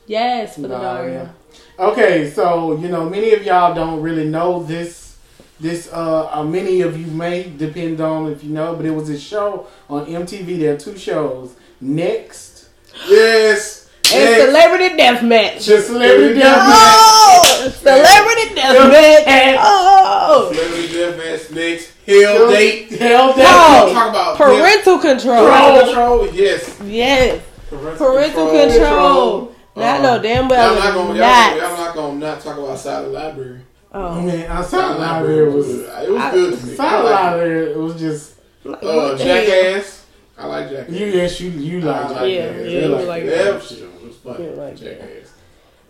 Yes, 0.07 0.55
for 0.55 0.61
the 0.61 0.67
Daria. 0.69 1.03
Daria. 1.03 1.35
Okay, 1.77 2.29
so 2.31 2.77
you 2.77 2.87
know 2.87 3.09
many 3.09 3.33
of 3.33 3.43
y'all 3.43 3.73
don't 3.73 4.01
really 4.01 4.25
know 4.25 4.63
this. 4.63 5.17
This 5.59 5.89
uh, 5.91 6.29
uh, 6.31 6.43
many 6.43 6.81
of 6.81 6.99
you 6.99 7.07
may 7.07 7.49
depend 7.49 7.99
on 8.01 8.31
if 8.31 8.43
you 8.43 8.51
know, 8.51 8.75
but 8.75 8.85
it 8.85 8.91
was 8.91 9.09
a 9.09 9.17
show 9.19 9.67
on 9.89 10.05
MTV. 10.05 10.59
There 10.59 10.73
are 10.73 10.77
two 10.77 10.97
shows. 10.97 11.55
Next, 11.81 12.69
Yes. 13.07 13.89
And 14.13 14.23
Next. 14.23 14.45
celebrity 14.45 14.95
death 14.97 15.23
match. 15.23 15.65
the 15.65 15.81
celebrity 15.81 16.39
death 16.39 16.57
Oh, 16.61 17.71
celebrity 17.81 18.55
death 18.55 18.91
match. 18.91 19.59
Oh, 19.61 20.51
Celebrity 20.53 20.93
death 20.93 21.17
match. 21.17 21.51
Next. 21.55 21.91
Hell 22.05 22.49
date. 22.51 22.89
Hell 22.91 23.33
date. 23.33 23.45
Oh. 23.47 23.91
Talk 23.93 24.09
about 24.09 24.37
parental 24.37 24.99
control. 24.99 25.45
Parental 25.47 25.85
control. 25.85 26.27
Yes. 26.33 26.79
Yes, 26.85 27.41
Parental, 27.69 27.97
parental 27.97 28.51
control. 28.51 28.69
control. 28.69 29.54
Now 29.75 29.95
I 29.97 30.01
know 30.01 30.21
damn 30.21 30.47
well 30.47 30.73
Y'all 30.73 30.79
not 30.79 30.87
I'm 30.89 30.93
gonna, 30.95 31.19
not. 31.19 31.51
y'all, 31.51 31.61
y'all 31.69 31.77
not 31.77 31.95
gonna 31.95 32.19
not 32.19 32.41
talk 32.41 32.57
about 32.57 32.77
Silent 32.79 33.13
Library. 33.13 33.61
Oh, 33.93 34.21
Man, 34.21 34.51
outside 34.51 34.95
library 34.99 35.49
was. 35.49 35.69
It 35.69 36.11
was 36.11 36.21
I- 36.21 36.31
good 36.31 36.59
to 36.59 36.65
me. 36.65 36.71
I 36.71 36.73
outside 36.75 36.99
like 37.01 37.05
it. 37.05 37.13
library. 37.13 37.71
It 37.71 37.77
was 37.77 37.99
just 37.99 38.33
like, 38.65 38.83
Uh, 38.83 38.85
what 38.87 38.93
hell? 38.95 39.17
Jackass. 39.17 40.05
I 40.37 40.45
like 40.47 40.69
Jackass. 40.69 40.89
you. 40.95 41.05
Yes, 41.07 41.39
you 41.41 41.49
you 41.51 41.81
like 41.81 42.09
like 42.09 42.21
it. 42.23 42.29
Yeah, 42.29 42.45
Jackass. 42.47 42.71
yeah, 42.71 42.79
I 42.79 42.81
you 42.83 42.87
like 42.89 43.07
like 43.07 43.25
that. 43.25 43.35
that. 43.45 43.53
That 43.53 43.63
shit 43.63 44.03
was 44.03 44.15
funny. 44.17 44.43
You 44.43 44.49
like 44.51 44.77
that. 44.77 44.99
Jackass. 44.99 45.33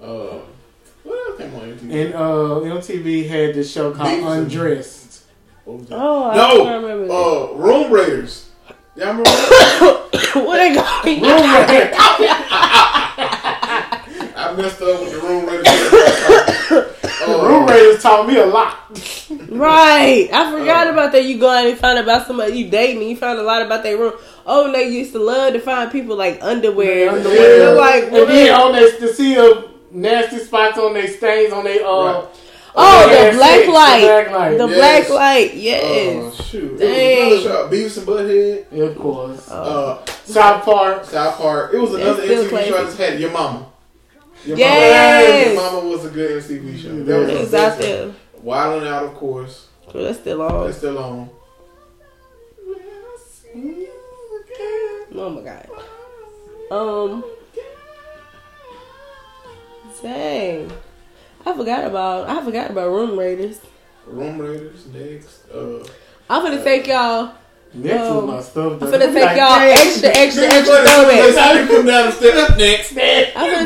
Uh, 0.01 0.39
what 1.03 1.29
else 1.29 1.37
came 1.39 1.55
on 1.55 1.61
MTV? 1.61 2.05
And 2.05 2.13
uh, 2.13 2.75
MTV 2.79 3.27
had 3.27 3.55
this 3.55 3.71
show 3.71 3.91
called 3.91 4.07
Beavis 4.09 4.37
Undressed. 4.39 5.23
What 5.63 5.77
was 5.79 5.87
that? 5.89 5.95
Oh, 5.99 6.23
I 6.29 6.35
No. 6.35 6.47
don't 6.57 6.83
remember 6.83 7.07
that. 7.07 7.13
Uh, 7.13 7.53
Room 7.55 7.91
Raiders. 7.91 8.49
Y'all 8.95 9.07
remember 9.07 9.23
that? 9.31 10.09
what 10.35 10.57
they 10.57 11.19
going? 11.19 11.31
I 14.55 14.61
messed 14.61 14.81
up 14.81 15.01
with 15.01 15.11
the 15.11 15.19
Room 15.19 15.45
Raiders. 15.45 16.91
Uh, 17.27 17.47
Room 17.47 17.65
Raiders 17.65 18.01
taught 18.01 18.25
me 18.27 18.37
a 18.37 18.45
lot. 18.45 18.77
Right. 19.49 20.29
I 20.31 20.51
forgot 20.51 20.87
Oh. 20.87 20.91
about 20.91 21.11
that. 21.11 21.25
You 21.25 21.37
go 21.39 21.49
out 21.49 21.65
and 21.65 21.77
find 21.77 21.99
about 21.99 22.25
somebody 22.27 22.57
you 22.59 22.69
dating 22.69 23.01
and 23.01 23.09
you 23.09 23.17
find 23.17 23.37
a 23.39 23.43
lot 23.43 23.61
about 23.63 23.83
their 23.83 23.97
room. 23.97 24.13
Oh, 24.45 24.71
they 24.71 24.87
used 24.87 25.11
to 25.13 25.19
love 25.19 25.53
to 25.53 25.59
find 25.59 25.91
people 25.91 26.15
like 26.15 26.39
underwear. 26.41 27.09
Underwear. 27.09 27.35
They're 27.59 27.75
like, 27.75 28.03
and 28.05 28.11
what? 28.13 28.27
then 28.29 28.53
on 28.53 28.71
their 28.73 28.91
to 28.99 29.13
see 29.13 29.35
a 29.35 29.63
nasty 29.91 30.37
spots 30.39 30.77
on 30.77 30.93
their 30.93 31.07
stains 31.07 31.51
on 31.51 31.63
their 31.65 31.85
uh. 31.85 32.21
Right. 32.21 32.27
oh, 32.75 33.09
their 33.09 33.31
the 33.31 33.37
black 33.37 33.59
sex, 33.59 33.67
light. 33.73 34.01
The 34.01 34.07
black 34.07 34.31
light. 34.31 34.57
The 34.57 34.67
Yes. 34.67 34.77
black 34.77 35.09
light. 35.09 35.51
Oh, 35.51 35.57
Yes. 35.57 36.45
shoot. 36.47 36.77
Dang. 36.79 37.31
It 37.31 37.31
was 37.35 37.45
another. 37.45 37.69
Beavis 37.75 37.97
and 37.97 38.07
Butthead. 38.07 38.65
Yeah, 38.71 38.83
of 38.85 38.97
course. 38.99 39.47
Oh. 39.51 39.55
Uh, 40.05 40.05
South 40.25 40.63
Park. 40.63 41.05
South 41.05 41.37
Park. 41.37 41.73
It 41.73 41.77
was 41.79 41.93
another 41.93 42.23
still 42.23 42.43
MTV 42.45 42.67
show 42.67 42.77
I 42.77 42.83
just 42.83 42.97
had. 42.97 43.19
Your 43.19 43.31
Mama. 43.31 43.65
Your 44.45 44.57
Yes. 44.57 45.55
Mama. 45.55 45.71
Your 45.71 45.73
Mama 45.81 45.89
was 45.89 46.05
a 46.05 46.09
good 46.09 46.43
MTV 46.43 46.77
show. 46.81 46.95
That 46.97 47.05
That 47.05 47.19
was 47.19 47.29
it's 47.41 47.51
the 47.51 47.57
out 47.65 47.77
there. 47.79 48.13
Wild 48.41 48.83
and 48.83 48.87
Out, 48.93 49.03
of 49.05 49.13
course. 49.15 49.67
So 49.91 50.03
that's 50.03 50.19
still 50.19 50.41
on. 50.41 50.65
That's 50.65 50.77
still 50.77 50.97
on. 50.99 51.29
Oh 55.17 55.29
my 55.29 55.41
god. 55.41 55.69
Um. 56.71 57.23
Dang. 60.01 60.71
I 61.45 61.53
forgot 61.55 61.85
about 61.85 62.27
I 62.29 62.43
forgot 62.43 62.69
about 62.71 62.89
Room 62.89 63.17
Raiders. 63.17 63.59
Room 64.05 64.39
Raiders 64.39 64.85
next. 64.87 65.49
Uh, 65.49 65.85
I'm 66.29 66.43
gonna 66.43 66.63
take 66.63 66.87
y'all. 66.87 67.31
Next 67.73 68.03
Um, 68.07 68.15
was 68.15 68.25
my 68.25 68.41
stuff. 68.41 68.81
I'm 68.81 68.91
gonna 68.91 69.13
take 69.13 69.37
y'all 69.37 69.59
extra, 69.59 70.09
extra, 70.09 70.43
extra 70.45 70.75
throwbacks. 70.75 71.33
That's 71.33 71.37
how 71.37 71.53
you 71.53 71.67
come 71.67 71.85
down 71.85 72.05
the 72.05 72.11
step 72.11 72.49
up 72.49 72.57
next. 72.57 72.93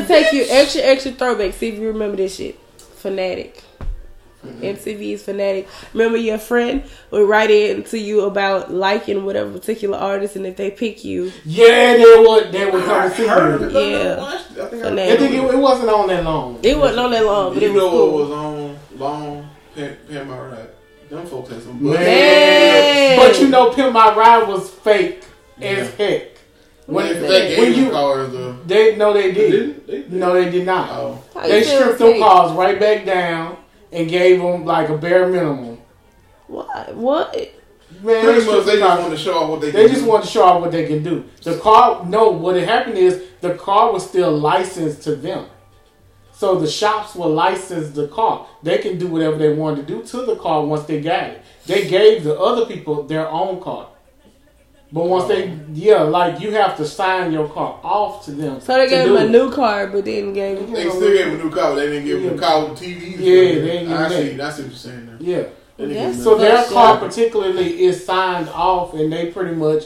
I'm 0.02 0.08
gonna 0.08 0.20
take 0.24 0.32
you 0.32 0.46
extra, 0.48 0.82
extra 0.82 1.12
throwback. 1.12 1.54
See 1.54 1.68
if 1.68 1.78
you 1.78 1.88
remember 1.88 2.16
this 2.16 2.36
shit. 2.36 2.58
Fanatic. 2.78 3.62
Mm-hmm. 4.44 4.62
MTV's 4.62 5.22
Fanatic. 5.22 5.68
Remember 5.92 6.16
your 6.16 6.38
friend 6.38 6.82
would 7.10 7.28
write 7.28 7.50
in 7.50 7.82
to 7.84 7.98
you 7.98 8.22
about 8.22 8.72
liking 8.72 9.26
whatever 9.26 9.52
particular 9.52 9.98
artist, 9.98 10.34
and 10.36 10.46
if 10.46 10.56
they 10.56 10.70
pick 10.70 11.04
you, 11.04 11.30
Yeah, 11.44 11.96
they 11.98 12.24
would. 12.26 12.50
They 12.50 12.64
would 12.70 12.82
come 12.84 13.10
to 13.10 13.16
see 13.16 13.26
heard 13.26 13.60
you. 13.60 13.66
it. 13.66 13.72
but 13.74 13.82
I 13.82 13.86
Yeah. 13.86 13.98
never 14.04 14.20
watched 14.22 14.50
it. 14.52 14.58
I 14.60 14.66
think 14.68 14.84
I, 14.84 14.88
I 15.12 15.16
think 15.18 15.34
it, 15.34 15.54
it 15.54 15.58
wasn't 15.58 15.90
on 15.90 16.08
that 16.08 16.24
long. 16.24 16.58
it 16.62 16.78
wasn't 16.78 17.00
on 17.00 17.10
that 17.10 17.24
long, 17.26 17.52
but 17.52 17.62
you 17.62 17.68
it 17.68 17.72
was 17.74 17.82
know 17.82 17.90
cool. 17.90 18.12
what 18.12 18.22
was 18.22 18.30
on 18.30 18.78
long? 18.98 19.50
Pimp, 19.74 20.08
Pimp 20.08 20.28
My 20.28 20.38
Ride. 20.40 20.68
Them 21.10 21.26
folks 21.26 21.50
had 21.50 21.62
some 21.62 21.82
Man. 21.82 21.94
Man. 21.94 23.18
But 23.18 23.40
you 23.40 23.48
know, 23.48 23.70
Pimp 23.74 23.92
My 23.92 24.14
Ride 24.14 24.48
was 24.48 24.70
fake 24.70 25.22
as 25.60 25.88
Yeah. 25.98 26.06
heck. 26.06 26.29
When, 26.90 27.06
They, 27.06 27.20
When 27.20 27.28
they 27.30 27.56
when 27.58 27.68
gave 27.68 27.76
you 27.78 27.84
you 27.86 27.90
cars 27.90 28.32
though. 28.32 28.52
they 28.66 28.96
no, 28.96 29.12
they 29.12 29.30
They 29.30 29.32
did. 29.32 29.50
didn't. 29.50 29.86
They 29.86 29.92
did. 30.02 30.12
No, 30.12 30.32
they 30.34 30.50
did 30.50 30.66
not. 30.66 30.90
Oh. 30.90 31.22
They 31.42 31.62
stripped 31.62 31.98
them 31.98 32.12
fake? 32.12 32.22
cars 32.22 32.52
right 32.52 32.78
back 32.80 33.04
down 33.06 33.56
and 33.92 34.08
gave 34.08 34.40
them 34.40 34.64
like 34.64 34.88
a 34.88 34.96
bare 34.98 35.26
minimum. 35.28 35.78
What? 36.46 36.94
What? 36.96 37.34
Man, 38.02 38.24
Pretty 38.24 38.40
they 38.40 38.46
much, 38.46 38.66
they 38.66 38.72
just 38.76 38.82
cars. 38.88 39.00
wanted 39.02 39.16
to 39.16 39.22
show 39.22 39.38
off 39.38 39.50
what 39.50 39.60
they. 39.60 39.70
They 39.72 39.82
can 39.82 39.90
just 39.90 40.04
do. 40.04 40.08
want 40.10 40.24
to 40.24 40.30
show 40.30 40.44
off 40.44 40.60
what 40.60 40.72
they 40.72 40.86
can 40.86 41.02
do. 41.02 41.24
The 41.42 41.58
car, 41.58 42.04
no, 42.06 42.30
what 42.30 42.54
had 42.56 42.68
happened 42.68 42.98
is 42.98 43.22
the 43.40 43.54
car 43.54 43.92
was 43.92 44.06
still 44.08 44.30
licensed 44.36 45.02
to 45.02 45.16
them. 45.16 45.46
So 46.32 46.58
the 46.58 46.66
shops 46.68 47.14
will 47.14 47.28
license 47.30 47.90
the 47.90 48.08
car. 48.08 48.46
They 48.62 48.78
can 48.78 48.96
do 48.98 49.08
whatever 49.08 49.36
they 49.36 49.52
wanted 49.52 49.86
to 49.86 49.94
do 49.94 50.02
to 50.04 50.24
the 50.24 50.36
car 50.36 50.64
once 50.64 50.84
they 50.84 51.00
got 51.00 51.24
it. 51.24 51.42
They 51.66 51.86
gave 51.88 52.24
the 52.24 52.38
other 52.38 52.64
people 52.64 53.02
their 53.02 53.28
own 53.28 53.60
car. 53.60 53.88
But 54.92 55.04
once 55.04 55.28
they, 55.28 55.56
yeah, 55.72 56.02
like 56.02 56.40
you 56.40 56.50
have 56.52 56.76
to 56.78 56.84
sign 56.84 57.32
your 57.32 57.48
car 57.48 57.78
off 57.84 58.24
to 58.24 58.32
them. 58.32 58.60
So 58.60 58.74
they 58.74 58.88
gave 58.88 59.06
do 59.06 59.16
him 59.16 59.28
a 59.28 59.30
new 59.30 59.52
car, 59.52 59.86
but 59.86 60.04
then 60.04 60.32
gave 60.32 60.58
him. 60.58 60.72
They 60.72 60.88
still 60.88 61.12
gave 61.12 61.26
him 61.26 61.40
a 61.40 61.44
new 61.44 61.50
car, 61.50 61.70
but 61.70 61.74
they 61.76 61.86
didn't 61.86 62.06
give 62.06 62.22
him 62.22 62.36
a 62.36 62.40
car 62.40 62.68
with 62.68 62.78
TV. 62.80 63.12
Yeah, 63.12 63.16
they 63.18 63.54
didn't 63.54 63.88
give 63.88 63.98
I 63.98 64.08
see. 64.08 64.28
that. 64.30 64.36
That's 64.36 64.58
what 64.58 64.66
you're 64.66 64.76
saying. 64.76 65.06
Now. 65.06 65.16
Yeah. 65.20 65.42
They 65.76 65.86
didn't 65.86 66.02
That's 66.02 66.16
give 66.16 66.24
So 66.24 66.38
their 66.38 66.64
car 66.64 66.98
particularly 66.98 67.84
is 67.84 68.04
signed 68.04 68.48
off, 68.48 68.94
and 68.94 69.12
they 69.12 69.30
pretty 69.30 69.54
much 69.54 69.84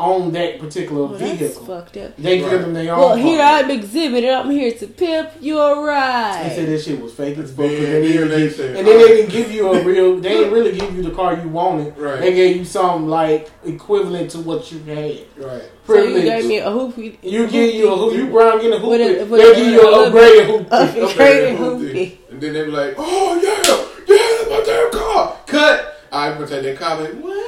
own 0.00 0.32
that 0.32 0.58
particular 0.58 1.02
Well, 1.06 1.18
that's 1.18 1.38
vehicle. 1.38 1.64
fucked 1.66 1.96
up. 1.98 2.16
They 2.16 2.40
Right. 2.42 2.50
give 2.50 2.60
them 2.62 2.74
their 2.74 2.92
own. 2.94 2.98
Well, 3.00 3.08
car. 3.10 3.18
here 3.18 3.40
I'm 3.40 3.70
exhibiting. 3.70 4.30
I'm 4.30 4.50
here 4.50 4.72
to 4.72 4.86
pimp 4.86 5.28
your 5.40 5.84
ride. 5.86 6.44
They 6.50 6.54
said 6.56 6.58
ride. 6.68 6.68
that 6.78 6.82
shit 6.82 7.00
was 7.00 7.12
fake 7.12 7.38
as 7.38 7.50
fuck. 7.50 7.56
'cause 7.66 7.70
Yeah, 7.72 7.78
they 7.78 7.86
didn't 7.86 8.04
yeah, 8.04 8.14
even 8.14 8.28
they 8.30 8.40
give- 8.42 8.54
said- 8.56 8.76
and 8.76 8.86
then 8.88 8.98
they 8.98 9.08
didn't 9.08 9.30
give 9.30 9.52
you 9.52 9.68
a 9.72 9.82
real. 9.82 10.16
They 10.16 10.28
didn't 10.30 10.52
really 10.58 10.72
give 10.72 10.96
you 10.96 11.02
the 11.02 11.10
car 11.10 11.34
you 11.42 11.48
wanted. 11.48 11.94
Right. 11.98 12.20
They 12.20 12.32
gave 12.32 12.56
you 12.56 12.64
something 12.64 13.08
like 13.08 13.48
equivalent 13.64 14.30
to 14.32 14.38
what 14.38 14.70
you 14.72 14.78
had. 14.86 15.18
Right. 15.36 15.62
So 15.86 15.94
you 15.96 16.02
Privilege. 16.02 16.24
gave 16.24 16.44
me 16.46 16.58
a 16.58 16.70
hoopy. 16.70 17.18
You 17.22 17.46
get 17.48 17.74
you 17.74 17.88
a 17.92 17.96
hoop. 17.96 18.14
You 18.14 18.26
brown 18.26 18.60
get 18.60 18.72
a 18.72 18.78
hoop. 18.78 18.90
With 18.90 19.00
a- 19.00 19.04
They 19.14 19.24
with 19.24 19.40
a- 19.40 19.54
give 19.56 19.66
you 19.66 19.80
a 19.80 20.04
an 20.06 20.12
upgraded 20.12 20.44
hoop. 20.46 20.66
a- 20.70 20.82
Okay, 20.82 21.00
Upgraded 21.00 21.56
hoopty. 21.58 21.92
hoopty. 21.92 22.12
And 22.30 22.40
then 22.40 22.52
they 22.54 22.64
be 22.64 22.70
like, 22.70 22.94
oh, 22.96 23.40
yeah, 23.42 23.76
yeah, 24.06 24.16
that's 24.38 24.50
my 24.50 24.62
damn 24.64 24.90
car. 24.92 25.36
Cut. 25.46 25.96
I'm 26.12 26.36
going 26.36 26.48
to 26.48 26.54
take 26.54 26.78
that 26.78 26.78
car. 26.84 27.00
Like, 27.00 27.14
what? 27.20 27.39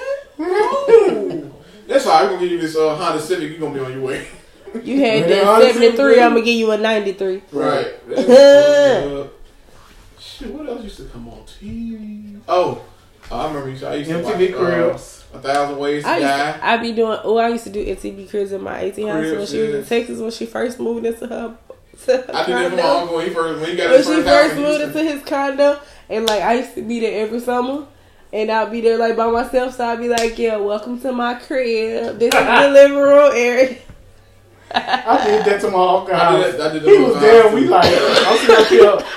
No. 2.05 2.11
that's 2.11 2.21
why 2.21 2.21
I'm 2.23 2.29
going 2.29 2.41
to 2.41 2.45
give 2.47 2.53
you 2.53 2.61
this 2.61 2.77
uh, 2.77 2.97
Honda 2.97 3.21
Civic. 3.21 3.51
You're 3.51 3.59
going 3.59 3.75
to 3.75 3.79
be 3.81 3.85
on 3.85 3.93
your 3.93 4.03
way. 4.03 4.29
You 4.83 5.01
had 5.01 5.21
With 5.21 5.29
that 5.29 5.75
73. 5.75 6.21
I'm 6.21 6.31
gonna 6.31 6.45
give 6.47 6.55
you 6.55 6.71
a 6.73 6.79
93. 6.79 7.43
Right. 7.53 7.95
That's. 8.09 9.29
Shit, 10.19 10.49
what 10.49 10.67
else 10.67 10.83
used 10.83 10.97
to 10.97 11.05
come 11.05 11.29
on 11.29 11.43
TV? 11.43 12.41
Oh, 12.49 12.83
I 13.31 13.49
remember 13.49 13.69
you. 13.69 13.87
I 13.87 13.97
used 13.97 14.09
to 14.09 14.17
MTV 14.17 14.25
watch, 14.25 14.51
uh, 14.55 14.59
Cribs. 14.59 15.25
A 15.35 15.39
Thousand 15.41 15.79
Ways 15.79 16.05
to 16.05 16.09
I 16.09 16.21
Die. 16.21 16.53
to, 16.53 16.67
I 16.67 16.77
be 16.79 16.93
doing. 16.93 17.19
Oh, 17.23 17.37
I 17.37 17.49
used 17.49 17.65
to 17.65 17.71
do 17.71 17.85
MTV 17.85 18.31
Cribs 18.31 18.53
in 18.53 18.63
my 18.63 18.81
18 18.81 19.09
house 19.09 19.21
when 19.21 19.47
she 19.47 19.59
was 19.59 19.75
in 19.75 19.85
Texas 19.85 20.21
when 20.21 20.31
she 20.31 20.47
first 20.47 20.81
moved 20.81 21.05
into 21.05 21.27
her. 21.27 21.57
To 22.07 22.17
her 22.17 22.25
I 22.35 22.47
did 22.47 22.57
that 22.57 22.71
for 22.71 22.77
my 22.77 22.83
uncle 22.83 23.17
when 23.17 23.29
he 23.29 23.35
first 23.35 23.61
when 23.61 23.71
he 23.71 23.77
got 23.77 23.91
when 23.91 23.99
his 23.99 24.07
she 24.07 24.13
first 24.15 24.27
house 24.29 24.43
first 24.49 24.57
moved 24.57 24.81
into 24.83 25.03
his 25.03 25.23
condo, 25.25 25.81
and 26.09 26.27
like 26.27 26.43
I 26.43 26.55
used 26.55 26.75
to 26.77 26.83
be 26.83 27.01
there 27.01 27.25
every 27.27 27.41
summer, 27.41 27.87
and 28.33 28.51
I'll 28.51 28.71
be 28.71 28.81
there 28.81 28.99
like 28.99 29.17
by 29.17 29.31
myself. 29.31 29.77
So 29.77 29.85
I'll 29.85 29.97
be 29.97 30.09
like, 30.09 30.39
"Yeah, 30.39 30.57
welcome 30.57 31.01
to 31.01 31.13
my 31.13 31.35
crib. 31.35 32.19
This 32.19 32.35
is 32.35 32.41
the 32.41 32.69
living 32.71 32.99
room 32.99 33.33
area." 33.35 33.77
I 34.75 35.23
did 35.27 35.45
that 35.45 35.61
to 35.61 35.71
my 35.71 35.85
uncle. 35.99 36.15
I 36.15 36.45
did 36.45 36.55
that- 36.55 36.71
I 36.71 36.73
did 36.73 36.83
that 36.83 36.91
he 36.91 37.03
was 37.03 37.21
there. 37.21 37.43
house, 37.43 37.53
We 37.53 37.67
like, 37.67 37.93
I'm 37.93 38.39
sitting 38.39 38.57
up 38.57 38.67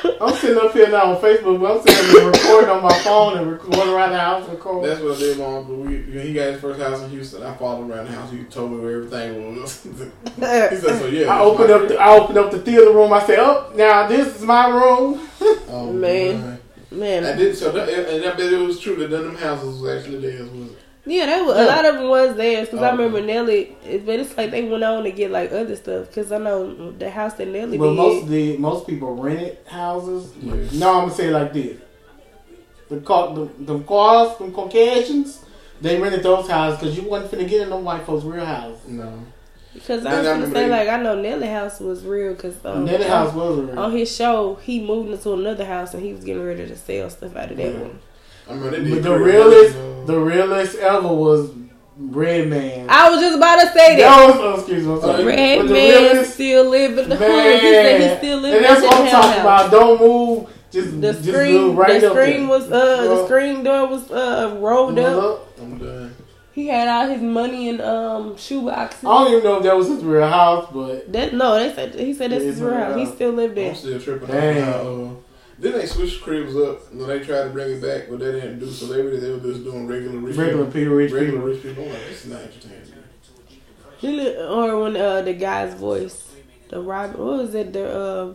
here. 0.04 0.16
I'm 0.20 0.34
sitting 0.36 0.58
up 0.58 0.74
here 0.74 0.90
now 0.90 1.16
on 1.16 1.22
Facebook. 1.22 1.62
But 1.62 1.78
I'm 1.78 1.82
sitting 1.88 2.14
there 2.14 2.26
recording 2.30 2.70
on 2.72 2.84
my 2.84 2.94
phone 3.00 3.38
and 3.38 3.52
recording 3.52 3.94
around 3.94 4.12
the 4.12 4.18
house. 4.20 4.50
Recording. 4.50 4.90
That's 4.90 5.02
what 5.02 5.16
I 5.16 5.20
did, 5.20 5.38
mom. 5.38 5.64
But 5.66 5.76
we, 5.78 5.86
when 6.02 6.28
he 6.28 6.34
got 6.34 6.52
his 6.52 6.60
first 6.60 6.82
house 6.82 7.02
in 7.04 7.10
Houston, 7.10 7.42
I 7.44 7.56
followed 7.56 7.84
him 7.86 7.92
around 7.94 8.08
the 8.08 8.12
house. 8.12 8.32
He 8.32 8.44
told 8.44 8.72
me 8.72 8.80
where 8.80 8.96
everything 8.98 9.62
was. 9.62 9.82
he 10.36 10.42
said, 10.76 11.00
"So 11.00 11.08
yeah." 11.08 11.34
I 11.34 11.40
opened 11.40 11.72
up. 11.72 11.88
The, 11.88 11.98
I 12.00 12.18
opened 12.18 12.38
up 12.38 12.52
the 12.52 12.60
theater 12.60 12.92
room. 12.92 13.14
I 13.14 13.26
said, 13.26 13.40
"Oh, 13.40 13.72
now 13.76 14.08
this 14.08 14.36
is 14.36 14.42
my 14.42 14.68
room." 14.68 15.22
Oh, 15.70 15.90
Man. 15.94 16.60
I 16.60 16.65
Man, 16.96 17.26
I 17.26 17.36
did 17.36 17.56
so, 17.58 17.72
that, 17.72 17.90
and 17.90 18.26
I 18.26 18.32
bet 18.36 18.52
it 18.54 18.58
was 18.58 18.80
true 18.80 18.96
that 18.98 19.10
none 19.12 19.20
of 19.22 19.26
them 19.28 19.36
houses 19.36 19.80
was 19.82 19.98
actually 19.98 20.20
theirs. 20.22 20.50
Was 20.50 20.70
it? 20.72 20.78
yeah, 21.08 21.26
that 21.28 21.46
was, 21.46 21.56
a 21.58 21.66
lot 21.66 21.86
of 21.86 21.96
them 21.96 22.08
was 22.10 22.36
theirs 22.36 22.68
because 22.68 22.82
I 22.82 22.88
Okay. 22.90 22.98
remember 22.98 23.22
Nelly. 23.22 23.76
But 24.06 24.20
it's 24.20 24.36
like 24.38 24.52
they 24.52 24.64
went 24.64 24.84
on 24.84 25.04
to 25.04 25.12
get 25.12 25.30
like 25.32 25.52
other 25.52 25.76
stuff 25.76 26.08
because 26.08 26.32
I 26.32 26.38
know 26.40 26.92
the 26.92 27.10
house 27.12 27.34
that 27.36 27.48
Nelly 27.48 27.78
But 27.78 27.90
did. 27.90 27.96
most 27.96 28.24
of 28.24 28.30
the 28.30 28.58
most 28.58 28.88
people 28.88 29.14
rented 29.16 29.58
houses. 29.68 30.32
Yeah. 30.42 30.54
No, 30.74 30.90
I'm 30.94 31.04
gonna 31.04 31.12
say 31.14 31.28
it 31.28 31.32
like 31.32 31.54
this: 31.54 31.78
the 32.90 33.02
ca- 33.02 33.34
the 33.34 33.50
the 33.60 33.80
cars, 33.80 34.38
the 34.40 34.50
Caucasians, 34.52 35.44
they 35.82 36.00
rented 36.00 36.24
those 36.24 36.48
houses 36.50 36.80
because 36.80 36.98
you 36.98 37.04
wasn't 37.10 37.32
finna 37.32 37.48
get 37.50 37.62
in 37.62 37.70
them 37.70 37.84
white 37.84 38.04
folks' 38.06 38.24
real 38.26 38.46
house. 38.46 38.80
No. 38.88 39.12
Because 39.86 40.06
I 40.06 40.18
was 40.20 40.28
gonna 40.28 40.52
say 40.52 40.68
like 40.68 40.88
I 40.90 40.98
know 41.02 41.20
Nelly 41.22 41.48
house 41.48 41.80
was 41.80 42.04
real 42.04 42.34
because 42.34 42.56
um, 42.66 42.86
Nettie 42.86 43.04
house 43.04 43.34
was 43.34 43.60
real. 43.60 43.78
on 43.80 43.92
his 43.92 44.14
show 44.16 44.56
he 44.56 44.84
moved 44.84 45.12
into 45.12 45.34
another 45.34 45.64
house 45.66 45.94
and 45.94 46.02
he 46.04 46.12
was 46.14 46.24
getting 46.24 46.44
ready 46.44 46.66
to 46.68 46.76
sell 46.76 47.10
stuff 47.10 47.36
out 47.36 47.52
of 47.52 47.58
that 47.58 47.72
Yeah. 47.74 47.80
one. 47.80 48.00
I 48.50 48.54
remember 48.54 48.80
they. 48.80 48.90
But 48.96 49.04
the 49.04 49.18
realest, 49.18 49.76
houses, 49.76 50.04
uh, 50.04 50.06
the 50.12 50.20
realest 50.20 50.76
ever 50.78 51.08
was 51.08 51.52
Redman. 51.98 52.88
I 52.90 53.10
was 53.10 53.20
just 53.22 53.38
about 53.38 53.62
to 53.62 53.68
say 53.68 53.96
that. 53.96 53.98
That 53.98 54.28
was, 54.28 54.36
oh, 54.40 54.56
excuse 54.60 54.86
me, 54.86 54.94
I'm 54.94 55.02
sorry. 55.02 55.24
Red 55.26 55.60
the 55.68 55.74
man 55.74 56.04
realest- 56.14 56.34
still 56.34 56.70
live 56.70 56.98
in 56.98 57.10
the 57.10 57.16
hood. 57.16 57.28
Man, 57.30 57.60
He 57.62 57.70
said 57.72 58.02
he 58.12 58.18
still 58.18 58.40
lives 58.40 58.56
and 58.58 58.66
that's 58.66 58.82
what 58.82 58.94
I'm 58.96 59.10
talking 59.12 59.42
about. 59.42 59.72
Don't 59.72 60.00
move. 60.02 60.50
Just, 60.72 61.00
The 61.02 61.14
just 61.14 61.30
screen, 61.30 61.68
look 61.68 61.78
right 61.78 62.02
the 62.02 62.10
screen 62.10 62.40
there. 62.42 62.48
was 62.50 62.72
uh, 62.72 63.04
the 63.04 63.26
screen 63.28 63.64
door 63.64 63.88
was 63.88 64.12
uh 64.12 64.58
rolled 64.60 65.00
up. 65.00 65.16
Look. 65.24 65.48
I'm 65.62 65.78
done. 65.78 66.16
He 66.56 66.68
had 66.68 66.88
all 66.88 67.10
his 67.10 67.22
money 67.22 67.68
in 67.68 67.82
um 67.82 68.38
shoe 68.38 68.70
I 68.70 68.88
don't 69.04 69.30
even 69.30 69.44
know 69.44 69.58
if 69.58 69.64
that 69.64 69.76
was 69.76 69.88
his 69.90 70.02
real 70.04 70.26
house, 70.28 70.70
but 70.74 71.12
That 71.12 71.34
no, 71.34 71.56
they 71.56 71.74
said 71.76 71.94
he 71.96 72.14
said 72.14 72.32
this 72.32 72.44
is 72.44 72.62
real 72.62 72.72
real 72.72 72.80
house. 72.86 72.98
He 72.98 73.06
still 73.08 73.32
lived 73.34 73.56
there. 73.56 73.70
I'm 73.72 73.76
still 73.76 74.00
tripping 74.00 74.28
Dang. 74.30 74.64
on. 74.64 75.08
Uh, 75.08 75.14
then 75.60 75.74
they 75.74 75.86
switched 75.86 76.22
cribs 76.24 76.56
up. 76.56 76.90
And 76.94 77.02
they 77.02 77.20
tried 77.20 77.44
to 77.44 77.50
bring 77.50 77.72
it 77.74 77.82
back, 77.82 78.04
but 78.10 78.20
they 78.20 78.32
didn't 78.32 78.60
do 78.60 78.70
so. 78.70 78.86
They 78.88 79.02
were, 79.04 79.12
just 79.40 79.64
doing 79.66 79.86
regular 79.86 80.18
rich 80.18 80.38
regular 80.38 80.66
people. 80.66 80.72
people, 80.82 80.94
rich 80.96 81.12
Regular 81.12 81.32
people. 81.40 81.48
rich 81.50 81.62
people. 81.64 81.84
I'm 81.84 81.90
like, 81.90 82.06
this 82.08 82.26
is 82.26 82.32
not 82.32 82.42
entertaining. 82.42 82.82
He 83.98 84.08
li- 84.16 84.38
or 84.38 84.82
when 84.82 84.96
uh 84.96 85.22
the 85.24 85.34
guy's 85.34 85.74
voice, 85.74 86.32
the 86.70 86.80
Robin, 86.82 87.18
what 87.18 87.38
was 87.38 87.54
it? 87.54 87.74
The 87.74 87.86
uh, 87.86 88.34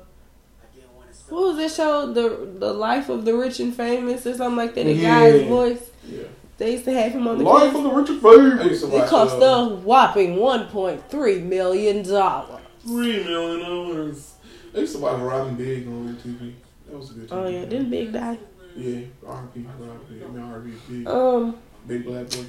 what 1.30 1.42
was 1.48 1.56
that 1.56 1.70
show? 1.70 2.12
The 2.12 2.28
the 2.58 2.72
life 2.74 3.08
of 3.08 3.24
the 3.24 3.34
rich 3.34 3.60
and 3.60 3.74
famous 3.74 4.26
or 4.26 4.34
something 4.34 4.56
like 4.56 4.74
that. 4.74 4.84
The 4.84 4.92
Yeah. 4.92 5.20
guy's 5.20 5.42
voice. 5.48 5.90
Yeah. 6.06 6.22
They 6.60 6.72
used 6.72 6.84
to 6.84 6.92
have 6.92 7.12
him 7.12 7.26
on 7.26 7.38
the. 7.38 7.44
Life 7.44 7.72
cast. 7.72 7.76
of 7.76 7.84
the 7.84 7.88
rich 7.88 8.10
and 8.10 8.18
I 8.18 8.68
famous. 8.68 8.82
It 8.82 9.08
cost 9.08 9.36
uh, 9.36 9.44
a 9.46 9.68
whopping 9.76 10.36
one 10.36 10.66
point 10.66 11.02
three 11.08 11.40
million 11.40 12.02
dollars. 12.02 12.60
Three 12.82 13.24
million 13.24 13.60
dollars. 13.60 14.34
I 14.76 14.80
used 14.80 14.94
to 14.94 15.00
watch 15.00 15.18
Robin 15.22 15.56
Big 15.56 15.86
on 15.86 16.14
TV. 16.22 16.52
That 16.86 16.98
was 16.98 17.12
a 17.12 17.14
good 17.14 17.30
TV. 17.30 17.32
Oh 17.32 17.48
yeah, 17.48 17.64
didn't 17.64 17.88
Big 17.88 18.12
die? 18.12 18.36
Yeah, 18.76 19.06
R.P. 19.26 19.66
Robin 19.78 20.00
Big. 20.06 20.22
I 20.22 20.26
mean, 20.26 20.42
R.P. 20.42 20.70
Big. 20.90 21.06
Um, 21.08 21.56
Big 21.86 22.04
Black 22.04 22.28
Boy. 22.28 22.44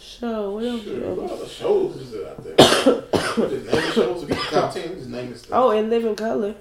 show. 0.00 0.52
What 0.52 0.64
else? 0.64 0.84
Sure, 0.84 1.14
what 1.14 1.30
other 1.32 1.46
shows 1.46 1.96
is 1.96 2.14
it 2.14 2.26
out 2.28 2.42
there? 2.42 2.56
just 2.56 3.66
name 3.66 3.66
the 3.66 3.92
shows. 3.92 4.22
If 4.22 4.28
you 4.30 4.36
top 4.36 4.72
ten, 4.72 4.94
just 4.94 5.10
name 5.10 5.32
it 5.32 5.36
stuff. 5.36 5.50
Oh, 5.52 5.70
and 5.72 5.90
Living 5.90 6.16
Color. 6.16 6.54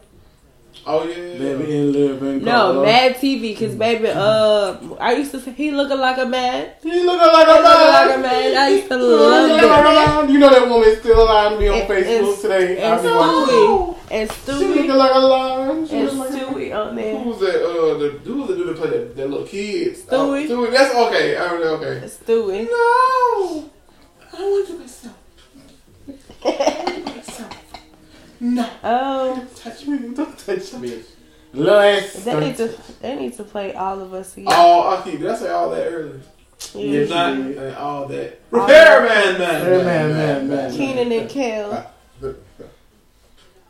Oh 0.87 1.03
yeah, 1.03 1.15
baby 1.37 1.77
in 1.77 1.93
love 1.93 2.21
and 2.21 2.41
no 2.43 2.83
Mad 2.83 3.15
TV 3.15 3.41
because 3.41 3.75
baby, 3.75 4.07
uh, 4.07 4.77
I 4.99 5.13
used 5.13 5.31
to 5.31 5.39
say 5.39 5.51
he 5.51 5.71
looking 5.71 5.97
like 5.97 6.19
a 6.19 6.27
man. 6.27 6.73
He 6.83 7.03
looking 7.03 7.33
like 7.33 7.47
a 7.47 7.61
man. 7.61 7.63
Like 7.63 8.17
a 8.17 8.21
man. 8.21 8.57
I 8.57 8.69
used 8.69 8.89
to 8.89 8.97
love 8.97 9.49
it. 9.49 10.31
You 10.31 10.37
know 10.37 10.49
that 10.51 10.69
woman 10.69 10.95
still 10.99 11.23
alive 11.23 11.53
to 11.53 11.57
be 11.57 11.69
on 11.69 11.81
and, 11.81 11.89
Facebook 11.89 12.33
and, 12.33 12.41
today. 12.41 12.77
And 12.83 12.99
Stewie, 13.01 13.97
and 14.11 14.29
Stewie, 14.29 14.59
she 14.59 14.67
looking 14.67 14.95
like 14.95 15.15
a 15.15 15.17
lion. 15.17 15.87
And 15.89 16.19
like 16.19 16.29
Stewie 16.29 16.69
a... 16.69 16.73
on 16.73 16.95
there. 16.95 17.17
Who's 17.19 17.39
that? 17.39 17.65
Uh, 17.65 17.97
the 17.97 18.19
dude 18.23 18.47
that 18.47 18.55
do 18.55 18.63
the 18.65 18.73
play 18.73 18.89
that, 18.91 19.15
that 19.15 19.29
little 19.29 19.47
kids. 19.47 20.05
Oh, 20.11 20.29
Stewie. 20.29 20.49
Oh, 20.49 20.67
Stewie. 20.67 20.71
That's 20.71 20.95
okay. 20.95 21.37
I 21.37 21.49
don't 21.49 21.61
know. 21.61 21.75
okay. 21.75 22.05
Stewie. 22.05 22.65
No, 22.69 23.69
I 24.33 24.41
want 24.43 24.67
to 24.67 24.77
myself. 24.77 25.17
I 26.43 26.83
want 26.85 27.05
myself. 27.15 27.64
No. 28.39 28.69
Oh, 28.83 29.47
Touch 29.55 29.85
me. 29.87 30.13
Don't 30.13 30.37
touch 30.37 30.73
me. 30.73 31.01
Less. 31.53 32.25
they 32.25 32.39
need 32.39 32.57
to 32.57 32.75
they 33.01 33.15
need 33.15 33.33
to 33.37 33.43
play 33.43 33.73
all 33.73 34.01
of 34.01 34.13
us 34.13 34.35
again. 34.35 34.47
All 34.53 34.89
I 34.97 35.01
keep. 35.03 35.19
Did 35.19 35.29
I 35.29 35.35
say 35.35 35.49
all 35.51 35.69
that 35.69 35.87
earlier? 35.87 36.19
Yeah. 36.73 36.81
Yes. 36.83 37.09
Not 37.09 37.35
did. 37.37 37.57
uh, 37.57 37.79
all 37.79 38.07
that. 38.07 38.39
All 38.51 38.59
Repairman, 38.61 39.39
man, 39.39 39.65
Repairman, 39.71 40.17
man, 40.17 40.47
man. 40.49 40.73
Kenan 40.75 41.11
and 41.11 41.29
Kel, 41.29 41.91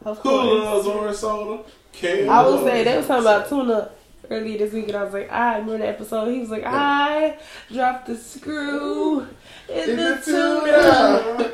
of 0.04 0.20
course. 0.20 0.24
Who 0.24 0.30
course. 0.30 0.64
loves 0.64 0.88
orange 0.88 1.18
soda? 1.18 1.64
Kale 1.92 2.30
I 2.30 2.44
would 2.44 2.50
loves 2.56 2.64
say 2.66 2.84
they 2.84 2.98
was 2.98 3.08
talking 3.08 3.24
about 3.24 3.50
tuna 3.50 3.90
earlier 4.30 4.58
this 4.58 4.74
week, 4.74 4.88
and 4.88 4.98
I 4.98 5.04
was 5.04 5.14
like, 5.14 5.32
I 5.32 5.54
remember 5.58 5.78
the 5.80 5.88
episode. 5.88 6.32
He 6.32 6.40
was 6.40 6.50
like, 6.50 6.64
I 6.66 7.38
dropped 7.72 8.08
the 8.08 8.16
screw 8.18 9.22
in, 9.70 9.90
In 9.92 9.96
the, 9.96 10.04
the 10.16 10.22
tuna. 10.26 11.38
tuna. 11.38 11.52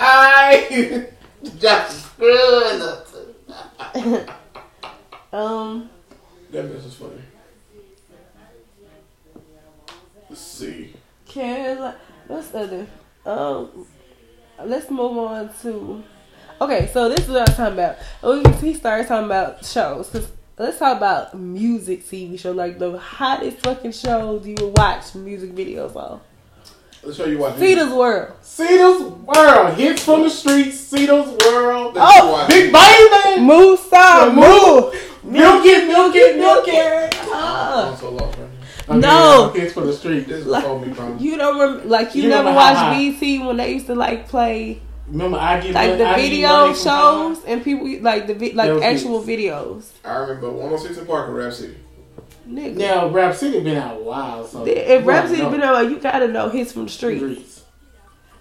I 0.00 1.08
just 1.58 2.06
screwing 2.06 2.78
the. 2.78 4.34
Um, 5.32 5.90
That 6.50 6.64
mess 6.72 6.84
is 6.84 6.94
funny. 6.94 7.20
Let's 10.28 10.40
see. 10.40 10.94
Carolina. 11.26 11.96
What's 12.26 12.48
the 12.48 12.58
other? 12.60 12.86
Um, 13.26 13.86
let's 14.64 14.90
move 14.90 15.16
on 15.18 15.50
to. 15.62 16.02
Okay, 16.60 16.88
so 16.92 17.08
this 17.08 17.20
is 17.20 17.28
what 17.28 17.38
I 17.38 17.50
was 17.50 17.56
talking 17.56 17.72
about. 17.74 17.96
We- 18.62 18.68
He 18.68 18.74
started 18.74 19.06
talking 19.08 19.26
about 19.26 19.64
shows. 19.64 20.08
Cause 20.10 20.30
let's 20.56 20.78
talk 20.78 20.96
about 20.96 21.34
music 21.36 22.04
TV 22.06 22.38
show, 22.38 22.52
like 22.52 22.78
the 22.78 22.96
hottest 22.98 23.58
fucking 23.58 23.92
shows 23.92 24.46
you 24.46 24.54
would 24.60 24.76
watch 24.78 25.14
music 25.14 25.52
videos 25.54 25.96
on. 25.96 26.20
Let's 27.04 27.16
show 27.16 27.26
you 27.26 27.38
what. 27.38 27.58
Cita's 27.58 27.92
World. 27.92 28.32
Cita's 28.42 29.02
World. 29.02 29.74
Hits 29.74 30.02
from 30.04 30.22
the 30.22 30.30
streets. 30.30 30.78
Cita's 30.80 31.26
World. 31.46 31.96
Oh, 31.98 32.46
Big 32.48 32.72
Baby. 32.72 33.44
Musa, 33.44 34.30
Moo. 34.32 34.90
Moo. 34.90 35.30
Milk 35.32 35.64
it, 35.66 35.86
milk 35.88 36.14
it, 36.14 36.36
milk 36.38 36.64
it. 36.68 37.14
so 37.98 38.10
lost 38.10 38.38
right 38.38 38.48
now. 38.88 38.94
Okay, 38.96 38.98
No. 39.00 39.52
Hits 39.54 39.72
from 39.72 39.86
the 39.86 39.92
street. 39.92 40.28
This 40.28 40.40
is 40.40 40.46
Like- 40.46 40.64
me, 40.86 40.92
promise. 40.92 41.20
You 41.22 41.36
don't 41.36 41.58
remember, 41.58 41.88
like 41.88 42.14
you, 42.14 42.24
You 42.24 42.28
never 42.28 42.52
watched 42.52 43.20
BET 43.20 43.46
when 43.46 43.56
they 43.56 43.72
used 43.72 43.86
to 43.86 43.94
like 43.94 44.28
play 44.28 44.80
Remember, 45.06 45.36
I 45.38 45.60
give 45.60 45.74
like 45.74 45.98
money- 45.98 46.04
the 46.04 46.14
video 46.14 46.72
shows 46.74 47.38
and 47.46 47.62
people 47.64 47.86
like 48.00 48.26
the 48.26 48.52
like 48.52 48.82
actual 48.82 49.22
videos. 49.22 49.84
I 50.04 50.16
remember 50.16 50.50
106 50.50 50.98
in 50.98 51.06
Parker, 51.06 51.32
Rap 51.32 51.52
City. 51.52 51.76
Nigga. 52.48 52.76
Now, 52.76 53.08
Rap 53.08 53.34
City 53.34 53.60
been 53.60 53.76
out 53.78 53.96
a 53.96 54.02
while, 54.02 54.46
so 54.46 54.66
If 54.66 55.06
Rap 55.06 55.28
City 55.28 55.42
No. 55.42 55.50
been 55.50 55.62
on, 55.62 55.90
you 55.90 55.98
gotta 55.98 56.28
know 56.28 56.48
he's 56.50 56.72
from 56.72 56.84
the 56.84 56.90
streets. 56.90 57.20
Streets. 57.22 57.62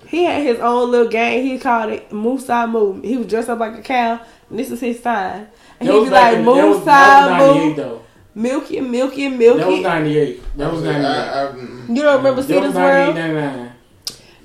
He 0.08 0.26
had 0.26 0.44
his 0.44 0.60
own 0.60 0.92
little 0.92 1.08
gang. 1.10 1.44
He 1.44 1.58
called 1.58 1.92
it 1.92 2.12
Musa 2.12 2.68
Moo. 2.68 3.02
He 3.02 3.18
was 3.18 3.28
dressed 3.28 3.50
up 3.50 3.60
like 3.60 3.78
a 3.78 3.82
cow, 3.82 4.20
and 4.50 4.60
this 4.60 4.70
is 4.70 4.80
his 4.82 5.02
sign. 5.02 5.48
And 5.80 5.88
That 5.90 5.94
he'd 5.94 6.00
was 6.00 6.10
be 6.10 6.12
back 6.12 6.32
like 6.34 6.40
in- 6.40 6.46
that 6.46 6.52
was- 6.52 6.66
Musa 6.78 6.86
that 6.86 7.40
was 7.42 7.48
98 7.56 7.66
Moo, 7.70 7.76
though. 7.76 8.02
milky, 8.36 8.82
milky, 8.82 9.30
That 9.30 9.40
was 9.40 9.40
milky. 9.66 9.82
98. 9.84 10.58
That 10.58 10.72
was 10.74 10.84
I, 10.84 10.86
98. 10.86 11.08
I, 11.08 11.46
mm, 11.54 11.96
You 11.96 12.02
don't 12.04 12.18
remember 12.18 12.42
That 12.42 12.48
Cita's 12.54 12.76
World? 12.76 13.16
99. 13.16 13.73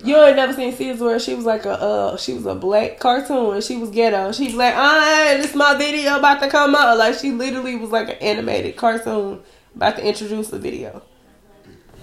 You 0.05 0.17
ain't 0.17 0.37
never 0.37 0.53
seen 0.53 0.73
Cita's 0.73 1.01
World. 1.01 1.21
She 1.21 1.35
was 1.35 1.45
like 1.45 1.65
a 1.65 1.73
uh, 1.73 2.17
she 2.17 2.33
was 2.35 2.47
a 2.47 2.55
black 2.55 3.01
cartoon. 3.01 3.55
and 3.55 3.65
She 3.65 3.77
was 3.77 3.91
ghetto. 3.91 4.33
She 4.33 4.47
was 4.47 4.55
like, 4.55 4.75
ah, 4.77 5.35
this 5.37 5.55
my 5.55 5.77
video 5.77 6.19
about 6.19 6.41
to 6.41 6.49
come 6.49 6.75
out. 6.75 6.97
Like 6.99 7.15
she 7.17 7.33
literally 7.33 7.75
was 7.77 7.91
like 7.91 8.09
an 8.09 8.17
animated 8.17 8.77
cartoon 8.77 9.41
about 9.75 9.97
to 9.97 10.07
introduce 10.07 10.49
the 10.49 10.59
video. 10.59 11.03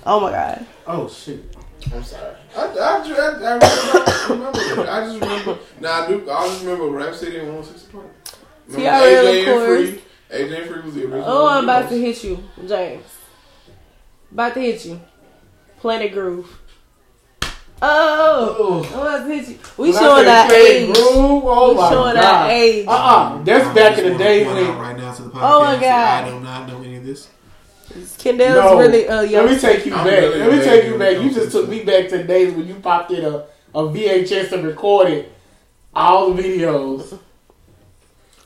Oh 0.06 0.20
my 0.20 0.32
god. 0.32 0.66
Oh, 0.86 1.10
shit. 1.10 1.56
I'm 1.94 2.04
sorry. 2.04 2.36
I, 2.56 2.62
I, 2.62 2.68
I, 2.68 2.78
I, 2.78 3.60
I 3.60 4.28
remember 4.30 4.60
it. 4.60 4.90
I 4.90 5.06
just 5.06 5.22
remember. 5.22 5.58
Now 5.80 6.04
I 6.04 6.08
do. 6.08 6.30
I 6.30 6.48
just 6.48 6.64
remember 6.64 6.88
Rap 6.90 7.14
City 7.14 7.38
and 7.38 7.48
106 7.48 7.86
in 7.86 7.92
Parker. 7.92 8.10
Remember 8.68 8.90
AJ 8.90 9.48
and. 9.48 9.66
Free. 9.66 10.02
AJ 10.38 10.62
and 10.62 10.70
Free 10.70 10.82
was 10.82 10.94
the 10.96 11.04
original. 11.04 11.24
Oh, 11.26 11.48
I'm 11.48 11.64
about 11.64 11.90
to 11.90 11.96
hit 12.00 12.24
you, 12.24 12.44
James. 12.68 13.06
About 14.32 14.54
to 14.56 14.60
hit 14.60 14.86
you. 14.86 15.00
Planet 15.80 16.12
Groove. 16.12 16.60
Oh, 17.82 18.56
Oh. 18.58 18.84
I'm 18.94 19.00
about 19.02 19.28
to 19.28 19.34
hit 19.36 19.50
you. 19.50 19.60
We 19.78 19.90
When 19.92 19.98
I 19.98 20.00
showing 20.00 20.26
say 20.26 20.32
our 20.32 20.54
age. 20.54 20.86
Groove, 20.96 21.44
oh 21.46 21.70
We 21.70 21.76
my 21.76 21.90
showing 21.90 22.16
God. 22.16 22.26
our 22.26 22.50
age. 22.52 22.88
Uh-uh. 22.88 23.44
That's 23.44 23.66
I 23.68 23.74
back 23.74 23.98
in 23.98 24.04
the 24.06 24.12
wanna 24.12 24.24
day 24.24 24.44
point 24.46 24.56
when... 24.58 24.66
out 24.68 24.80
right 24.82 24.98
now 24.98 25.14
to 25.14 25.22
the 25.24 25.30
podcast. 25.30 25.42
Oh 25.44 25.64
my 25.64 25.76
God. 25.82 26.24
I 26.24 26.30
do 26.30 26.40
not 26.40 26.68
know 26.70 26.78
any 26.82 26.96
of 26.98 27.06
this. 27.06 27.30
Kendall's 28.18 28.56
No, 28.56 28.78
really 28.80 29.08
uh, 29.08 29.22
young. 29.22 29.46
let 29.46 29.54
me 29.54 29.60
take 29.60 29.86
you 29.86 29.94
I'm 29.94 30.06
back. 30.06 30.20
really 30.20 30.40
let 30.40 30.52
me 30.52 30.58
bad 30.58 30.64
take 30.66 30.86
you 30.92 30.98
back. 30.98 31.22
You 31.24 31.30
just 31.32 31.52
took 31.52 31.70
me 31.70 31.84
back 31.84 32.10
to 32.10 32.18
the 32.18 32.24
days 32.24 32.54
when 32.54 32.68
you 32.68 32.76
popped 32.76 33.12
in 33.12 33.24
a, 33.24 33.46
a 33.74 33.84
VHS 33.84 34.52
and 34.54 34.66
recorded 34.66 35.30
all 35.94 36.32
the 36.34 36.42
videos. 36.42 37.20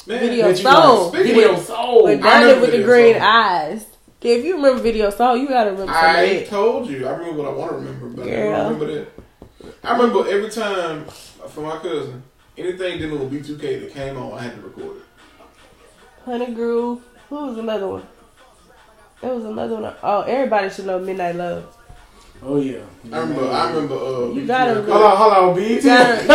Man, 0.08 0.20
Video 0.20 0.48
that 0.48 0.58
you 0.58 0.63
soul. 0.63 1.12
like. 1.12 1.24
Video 1.24 1.60
soul. 1.60 2.04
With 2.04 2.26
I 2.26 2.44
Donnie 2.44 2.62
with 2.62 2.72
the 2.72 2.84
green 2.84 3.13
Soul. 3.13 3.24
eyes. 3.24 3.86
Okay, 4.20 4.39
if 4.39 4.46
you 4.46 4.56
remember 4.58 4.82
Video 4.82 5.10
Soul, 5.12 5.38
you 5.38 5.48
gotta 5.48 5.72
remember 5.72 5.94
some 5.94 6.04
I 6.04 6.46
told 6.50 6.88
you. 6.89 7.08
I 7.08 7.12
remember 7.12 7.44
what 7.44 7.52
I 7.52 7.56
want 7.56 7.72
to 7.72 7.78
remember, 7.78 8.08
but 8.10 8.24
I 8.28 8.30
Girl. 8.30 8.52
don't 8.52 8.74
remember 8.80 8.94
that. 9.06 9.19
I 9.84 9.92
remember 9.94 10.28
every 10.30 10.50
time 10.50 11.06
for 11.06 11.62
my 11.62 11.78
cousin, 11.78 12.22
anything 12.58 13.00
dealing 13.00 13.20
with 13.20 13.32
B2K 13.48 13.82
that 13.82 13.94
came 13.94 14.18
on, 14.18 14.34
I 14.38 14.44
had 14.44 14.56
to 14.56 14.62
record 14.62 14.98
it. 14.98 15.04
Honey 16.26 16.54
Groove. 16.54 17.02
Who 17.30 17.36
was 17.48 17.58
another 17.58 17.88
one? 17.88 18.04
There 19.22 19.34
was 19.34 19.46
another 19.46 19.76
one. 19.76 19.94
Oh, 20.04 20.22
everybody 20.22 20.70
should 20.70 20.86
know 20.88 21.00
Midnight 21.00 21.36
Love. 21.36 21.76
Oh, 22.42 22.60
yeah. 22.60 22.80
I 23.12 23.18
remember. 23.20 23.50
I 23.50 23.70
remember. 23.70 23.96
Uh, 23.96 24.28
You 24.30 24.36
BET 24.42 24.48
gotta 24.48 24.72
Uncut. 24.80 24.92
Hold 24.94 25.04
on, 25.06 25.18
hold 25.18 25.34
on, 25.34 25.56
BET. 25.56 25.70
You 25.70 25.82
gotta, 25.82 26.22
you 26.22 26.28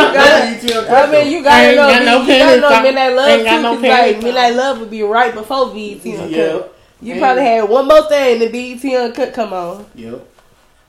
gotta, 0.68 0.90
I 0.92 1.11
mean, 1.11 1.33
you 1.33 1.42
gotta 1.42 1.66
Ain't 1.66 1.76
know, 1.76 1.88
got 1.88 2.04
no 2.04 2.20
you 2.22 2.26
gotta 2.28 2.61
know. 2.61 2.83
Midnight 2.83 3.12
Love 3.16 3.28
Ain't 3.30 3.40
too, 3.40 3.44
got 3.46 3.62
no 3.62 3.74
'cause, 3.74 3.83
like. 3.83 4.22
Midnight 4.22 4.54
Love 4.54 4.80
would 4.80 4.90
be 4.90 5.02
right 5.02 5.35
before 5.35 5.66
BET 5.74 6.07
Uncut. 6.07 6.30
Yep. 6.30 6.74
You 7.00 7.12
And- 7.12 7.20
probably 7.20 7.42
had 7.42 7.68
one 7.68 7.88
more 7.88 8.02
thing 8.09 8.38
than 8.38 8.52
BET 8.52 8.85
Uncut 8.85 9.14
could 9.14 9.35
come 9.35 9.52
on. 9.54 9.87
Yep. 9.94 10.26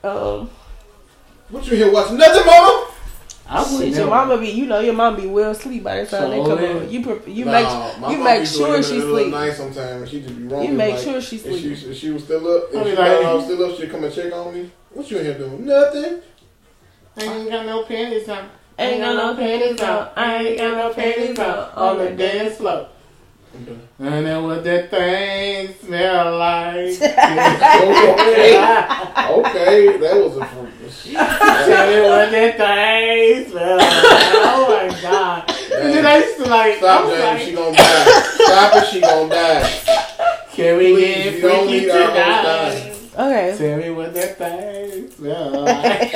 Um, 0.04 0.50
What 1.48 1.66
you 1.66 1.76
here 1.76 1.92
watching? 1.92 2.16
Nothing, 2.18 2.46
mama. 2.46 2.90
I 3.48 3.60
would 3.62 3.68
shit, 3.80 3.90
never. 3.92 4.00
your 4.00 4.10
mama 4.10 4.38
be, 4.38 4.48
you 4.48 4.66
know, 4.66 4.80
your 4.80 4.94
mom 4.94 5.14
be 5.14 5.26
well 5.28 5.52
asleep 5.52 5.84
by 5.84 6.00
the 6.02 6.06
time 6.06 6.30
they 6.30 6.38
come 6.42 6.60
yeah. 6.60 6.70
on. 6.70 6.90
You 6.90 7.00
pre- 7.04 7.32
you 7.32 7.44
Nah, 7.44 7.52
make 8.00 8.10
you 8.10 8.24
make 8.24 8.46
sure 8.46 8.82
she 8.82 8.94
in 8.94 9.00
the 9.02 9.06
middle 9.06 9.16
of 9.16 9.16
the 9.16 9.22
sleep. 9.22 9.32
Night 9.32 9.52
sometimes, 9.52 9.78
and 10.02 10.08
she 10.08 10.20
just 10.22 10.36
be 10.36 10.44
wrong. 10.48 10.64
You 10.64 10.72
make 10.72 10.98
sure 10.98 11.20
she 11.20 11.36
If 11.36 11.42
sleep. 11.42 11.76
she, 11.78 11.86
if 11.90 11.96
she 11.96 12.10
was 12.10 12.24
still 12.24 12.44
up, 12.48 12.64
if 12.72 12.76
I 12.76 12.78
she 12.80 12.84
mean, 12.86 12.96
thought 12.96 13.06
I 13.06 13.18
like- 13.22 13.34
was 13.36 13.44
still 13.44 13.64
up, 13.70 13.78
she'd 13.78 13.90
come 13.92 14.02
and 14.04 14.12
check 14.14 14.32
on 14.32 14.52
me. 14.54 14.70
What 14.90 15.10
you 15.10 15.18
in 15.18 15.24
here 15.26 15.38
doing? 15.38 15.64
Nothing. 15.64 16.22
I 17.18 17.22
ain't 17.22 17.50
got 17.50 17.66
no 17.66 17.82
panties 17.84 18.28
on. 18.28 18.48
Ain't 18.78 19.00
got 19.00 19.14
no 19.16 19.34
panties 19.36 19.80
on. 19.80 20.08
I 20.16 20.36
ain't 20.44 20.58
got 20.58 20.76
no 20.76 20.92
panties 20.94 21.38
on. 21.38 21.58
On 21.76 21.98
the 21.98 22.10
dance 22.10 22.56
floor. 22.56 22.88
I 23.98 24.20
know 24.20 24.42
what 24.44 24.62
that 24.64 24.90
thing 24.90 25.74
smell 25.82 26.38
like. 26.38 26.76
okay. 27.02 28.56
okay, 29.30 29.96
that 29.98 30.14
was 30.16 30.36
a 30.36 30.44
freak. 30.46 31.16
Tell 31.16 31.86
me 31.90 32.00
what 32.08 32.30
that 32.30 32.56
thing 32.58 33.50
smell 33.50 33.76
like. 33.78 33.88
Oh 33.92 34.66
my 34.68 35.00
god. 35.02 35.50
And 35.72 35.92
then 35.94 36.04
I 36.06 36.16
used 36.18 36.36
to 36.38 36.44
like, 36.48 36.76
Stop, 36.76 37.06
I 37.06 37.08
James. 37.10 37.20
like, 37.22 37.40
She 37.40 37.52
gonna 37.54 37.76
die. 37.76 38.22
Stop 38.44 38.74
it. 38.76 38.86
She 38.90 39.00
gonna 39.00 39.28
die. 39.30 39.64
can 40.52 40.76
we 40.78 40.92
Please, 40.94 41.24
get 41.24 41.40
freaky 41.40 41.66
need 41.66 41.90
our 41.90 41.98
host 42.10 42.82
tonight? 42.82 42.92
Okay. 43.18 43.56
Tell 43.56 43.78
me 43.78 43.90
what 43.90 44.12
that 44.14 44.36
thing 44.36 45.10
smell 45.16 45.50
like. 45.64 46.12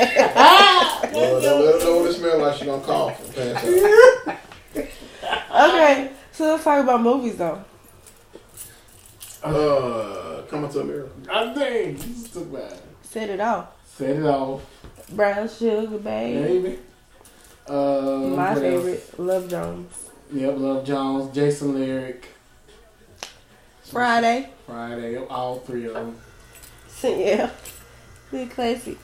Well, 1.13 1.41
don't 1.41 1.65
let 1.65 1.75
her 1.81 1.87
know 1.87 1.97
what 2.01 2.11
it 2.11 2.15
smells 2.15 2.41
like. 2.43 2.55
She 2.59 2.65
gonna 2.67 2.83
cough 2.83 3.37
and 3.39 3.55
pass 3.57 3.65
out. 4.29 5.71
Okay. 5.75 6.11
So 6.41 6.53
let's 6.53 6.65
talk 6.65 6.83
about 6.83 7.03
movies 7.03 7.37
though. 7.37 7.63
Uh, 9.45 10.41
coming 10.49 10.71
to 10.71 10.81
America. 10.81 11.11
I 11.31 11.53
think 11.53 11.99
this 11.99 12.25
is 12.25 12.31
too 12.33 12.47
bad. 12.47 12.81
Set 13.03 13.29
it 13.29 13.41
off. 13.41 13.69
Set 13.85 14.17
it 14.17 14.25
off, 14.25 14.63
Brown 15.13 15.47
sugar, 15.47 15.99
babe. 15.99 16.63
baby. 16.63 16.79
Uh, 17.69 17.73
My 18.35 18.55
what 18.55 18.57
else? 18.57 18.59
favorite, 18.59 19.19
Love 19.21 19.51
Jones. 19.51 20.09
Yep, 20.33 20.55
Love 20.57 20.85
Jones, 20.87 21.35
Jason 21.35 21.75
Lyric, 21.75 22.27
Friday. 23.85 24.49
Friday, 24.67 25.19
all 25.19 25.59
three 25.59 25.85
of 25.89 25.93
them. 25.93 26.19
yeah. 27.05 27.51
Good 28.31 28.49
classic. 28.49 28.97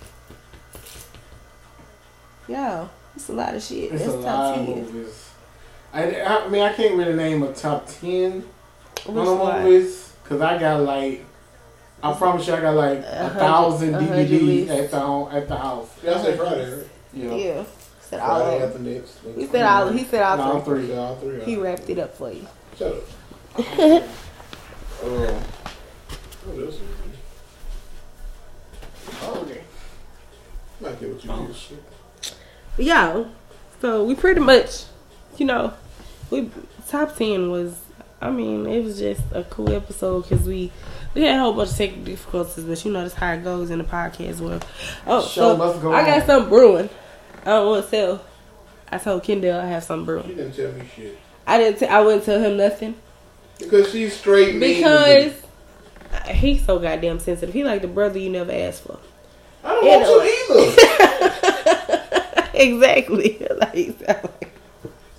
Yo, 2.48 2.88
it's 3.14 3.28
a 3.28 3.32
lot 3.34 3.54
of 3.54 3.62
shit. 3.62 3.92
It's 3.92 4.04
That's 4.04 4.14
a 4.14 4.22
top 4.22 4.24
lot 4.24 4.58
of 4.58 4.68
movies. 4.68 5.25
I, 5.96 6.22
I 6.22 6.48
mean, 6.48 6.62
I 6.62 6.72
can't 6.74 6.94
really 6.96 7.14
name 7.14 7.42
a 7.42 7.52
top 7.52 7.86
ten 7.88 8.42
Which 8.42 9.08
on 9.08 9.14
the 9.24 9.34
one? 9.34 9.62
movies 9.64 10.12
because 10.22 10.40
I 10.42 10.58
got 10.58 10.82
like, 10.82 11.24
I 12.02 12.12
promise 12.12 12.46
you, 12.46 12.54
I 12.54 12.60
got 12.60 12.74
like 12.74 12.98
A 12.98 13.02
a 13.02 13.28
hundred- 13.28 13.38
thousand 13.38 13.94
DVDs 13.94 14.68
at 14.68 14.90
the 14.90 15.00
home, 15.00 15.28
at 15.34 15.48
the 15.48 15.56
house. 15.56 15.88
Y'all 16.04 16.22
say 16.22 16.36
Friday, 16.36 16.70
right? 16.76 16.86
You 17.14 17.24
know, 17.30 17.36
Yeah. 17.36 17.64
Said 18.00 18.20
all 18.20 18.40
Friday 18.40 18.56
of 18.56 18.62
after 18.70 18.78
them. 18.82 18.94
next. 18.94 19.18
He 19.36 19.46
said 19.46 19.62
all. 19.64 19.88
He 19.88 20.04
said 20.04 20.22
all 20.22 20.40
all 20.40 20.60
three. 20.60 20.80
three. 20.82 20.92
Yeah, 20.94 21.00
all 21.00 21.16
three. 21.16 21.40
He 21.44 21.56
wrapped 21.56 21.88
it 21.90 21.98
up 21.98 22.14
for 22.16 22.30
you. 22.30 22.46
Shut 22.78 22.92
up. 22.92 23.02
what 26.44 26.64
else? 26.64 26.78
Okay. 29.24 29.60
Might 30.80 31.00
get 31.00 31.12
what 31.14 31.24
you 31.24 31.30
Oh, 31.32 31.46
use. 31.48 31.56
shit. 31.56 31.82
But 32.76 32.84
yeah. 32.84 33.24
So 33.80 34.04
we 34.04 34.14
pretty 34.14 34.40
much, 34.40 34.84
you 35.38 35.46
know, 35.46 35.72
we 36.30 36.50
top 36.88 37.16
ten 37.16 37.50
was. 37.50 37.76
I 38.20 38.30
mean, 38.30 38.66
it 38.66 38.82
was 38.82 38.98
just 38.98 39.20
a 39.32 39.44
cool 39.44 39.70
episode 39.74 40.22
because 40.28 40.46
we 40.46 40.72
we 41.14 41.22
had 41.22 41.36
a 41.36 41.40
whole 41.40 41.52
bunch 41.52 41.70
of 41.70 41.76
technical 41.76 42.04
difficulties, 42.04 42.64
but 42.64 42.82
you 42.84 42.90
know 42.92 43.02
that's 43.02 43.14
how 43.14 43.32
it 43.32 43.44
goes 43.44 43.70
in 43.70 43.78
the 43.78 43.84
podcast 43.84 44.40
world. 44.40 44.64
Oh, 45.06 45.20
Show 45.20 45.52
so 45.52 45.56
must 45.56 45.82
go 45.82 45.92
I 45.92 46.02
got 46.04 46.20
on. 46.22 46.26
something 46.26 46.48
brewing. 46.48 46.88
Oh, 47.44 47.50
I 47.50 47.54
don't 47.56 47.66
want 47.66 47.84
to 47.84 47.90
tell. 47.90 48.24
I 48.90 48.98
told 48.98 49.22
Kendall 49.22 49.60
I 49.60 49.66
have 49.66 49.84
something 49.84 50.06
brewing. 50.06 50.28
She 50.28 50.34
didn't 50.34 50.54
tell 50.54 50.72
me 50.72 50.82
shit. 50.96 51.18
I 51.46 51.58
didn't. 51.58 51.78
T- 51.80 51.86
I 51.86 52.00
wouldn't 52.00 52.24
tell 52.24 52.40
him 52.40 52.56
nothing 52.56 52.94
Because 53.58 53.90
she's 53.92 54.16
straight 54.16 54.54
mean 54.56 54.78
because 54.78 55.32
me. 56.26 56.32
he's 56.32 56.64
so 56.64 56.78
goddamn 56.78 57.18
sensitive. 57.20 57.52
He 57.54 57.64
like 57.64 57.82
the 57.82 57.88
brother 57.88 58.18
you 58.18 58.30
never 58.30 58.50
asked 58.52 58.82
for. 58.84 58.98
I 59.62 59.68
don't 59.68 59.84
You 59.84 59.90
want 59.90 60.78
to 60.88 61.34
either. 61.34 62.50
exactly. 62.54 63.46
like, 63.58 63.98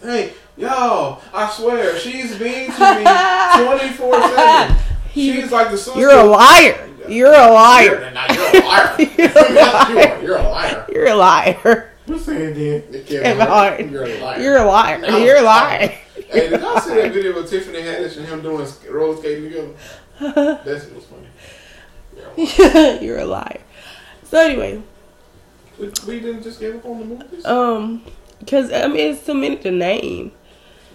Hey, 0.02 0.34
y'all, 0.58 1.22
I 1.34 1.50
swear, 1.50 1.98
she's 2.00 2.40
mean 2.40 2.72
to 2.72 2.96
me 2.96 3.04
24 3.66 4.22
7. 4.22 4.78
She's 5.14 5.52
like 5.52 5.72
the 5.72 5.78
sister. 5.78 6.00
you're 6.00 6.12
a 6.12 6.24
liar. 6.24 6.90
You're 7.08 7.34
a 7.34 7.52
liar. 7.52 7.84
You're, 8.02 8.12
nah, 8.12 8.34
you're 8.34 8.62
a 8.62 8.66
liar. 8.66 8.96
You're 9.00 9.28
you 9.52 9.60
are. 9.60 10.22
You're 10.24 10.38
a 10.38 10.44
liar. 10.50 10.86
You're 10.92 11.08
a 11.08 11.16
liar. 11.16 11.92
Who 12.06 12.18
said 12.20 12.56
that? 12.56 13.06
Kevin 13.08 13.24
Kevin 13.24 13.38
Hart, 13.48 13.80
Hart. 13.80 13.92
You're 13.92 14.04
a 14.06 14.18
liar. 14.20 14.42
You're 14.42 14.58
a 14.58 14.64
liar. 14.66 14.98
No. 15.00 15.18
You're 15.18 15.38
a 15.38 15.42
liar. 15.42 15.88
Hey, 16.30 16.50
did 16.50 16.62
y'all 16.62 16.80
see 16.82 16.94
that 16.96 17.14
video 17.14 17.38
of 17.38 17.50
Tiffany 17.50 17.80
Haddish 17.80 18.18
and 18.18 18.26
him 18.26 18.42
doing 18.42 18.66
sk- 18.66 18.90
roller 18.90 19.18
skating 19.18 19.46
together? 19.46 20.60
That's 20.66 20.86
was 20.92 21.06
funny. 21.06 21.28
You're 23.06 23.20
a 23.20 23.26
liar. 23.26 23.60
So 24.24 24.40
anyway, 24.40 24.82
We, 25.80 25.88
we 26.08 26.20
didn't 26.20 26.44
just 26.44 26.60
give 26.60 26.76
up 26.76 26.86
on 26.86 27.00
the 27.00 27.06
movies. 27.06 27.46
um, 27.46 28.04
because 28.40 28.72
I 28.72 28.88
mean 28.88 29.14
it's 29.14 29.26
too 29.26 29.34
many 29.34 29.56
to 29.58 29.72
name, 29.72 30.32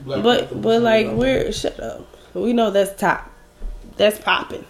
Black 0.04 0.22
but 0.22 0.60
but 0.60 0.82
like 0.82 1.08
we're 1.08 1.52
shut 1.52 1.78
up. 1.80 2.06
We 2.34 2.52
know 2.52 2.70
that's 2.70 2.98
top. 2.98 3.30
That's 3.96 4.18
popping. 4.18 4.64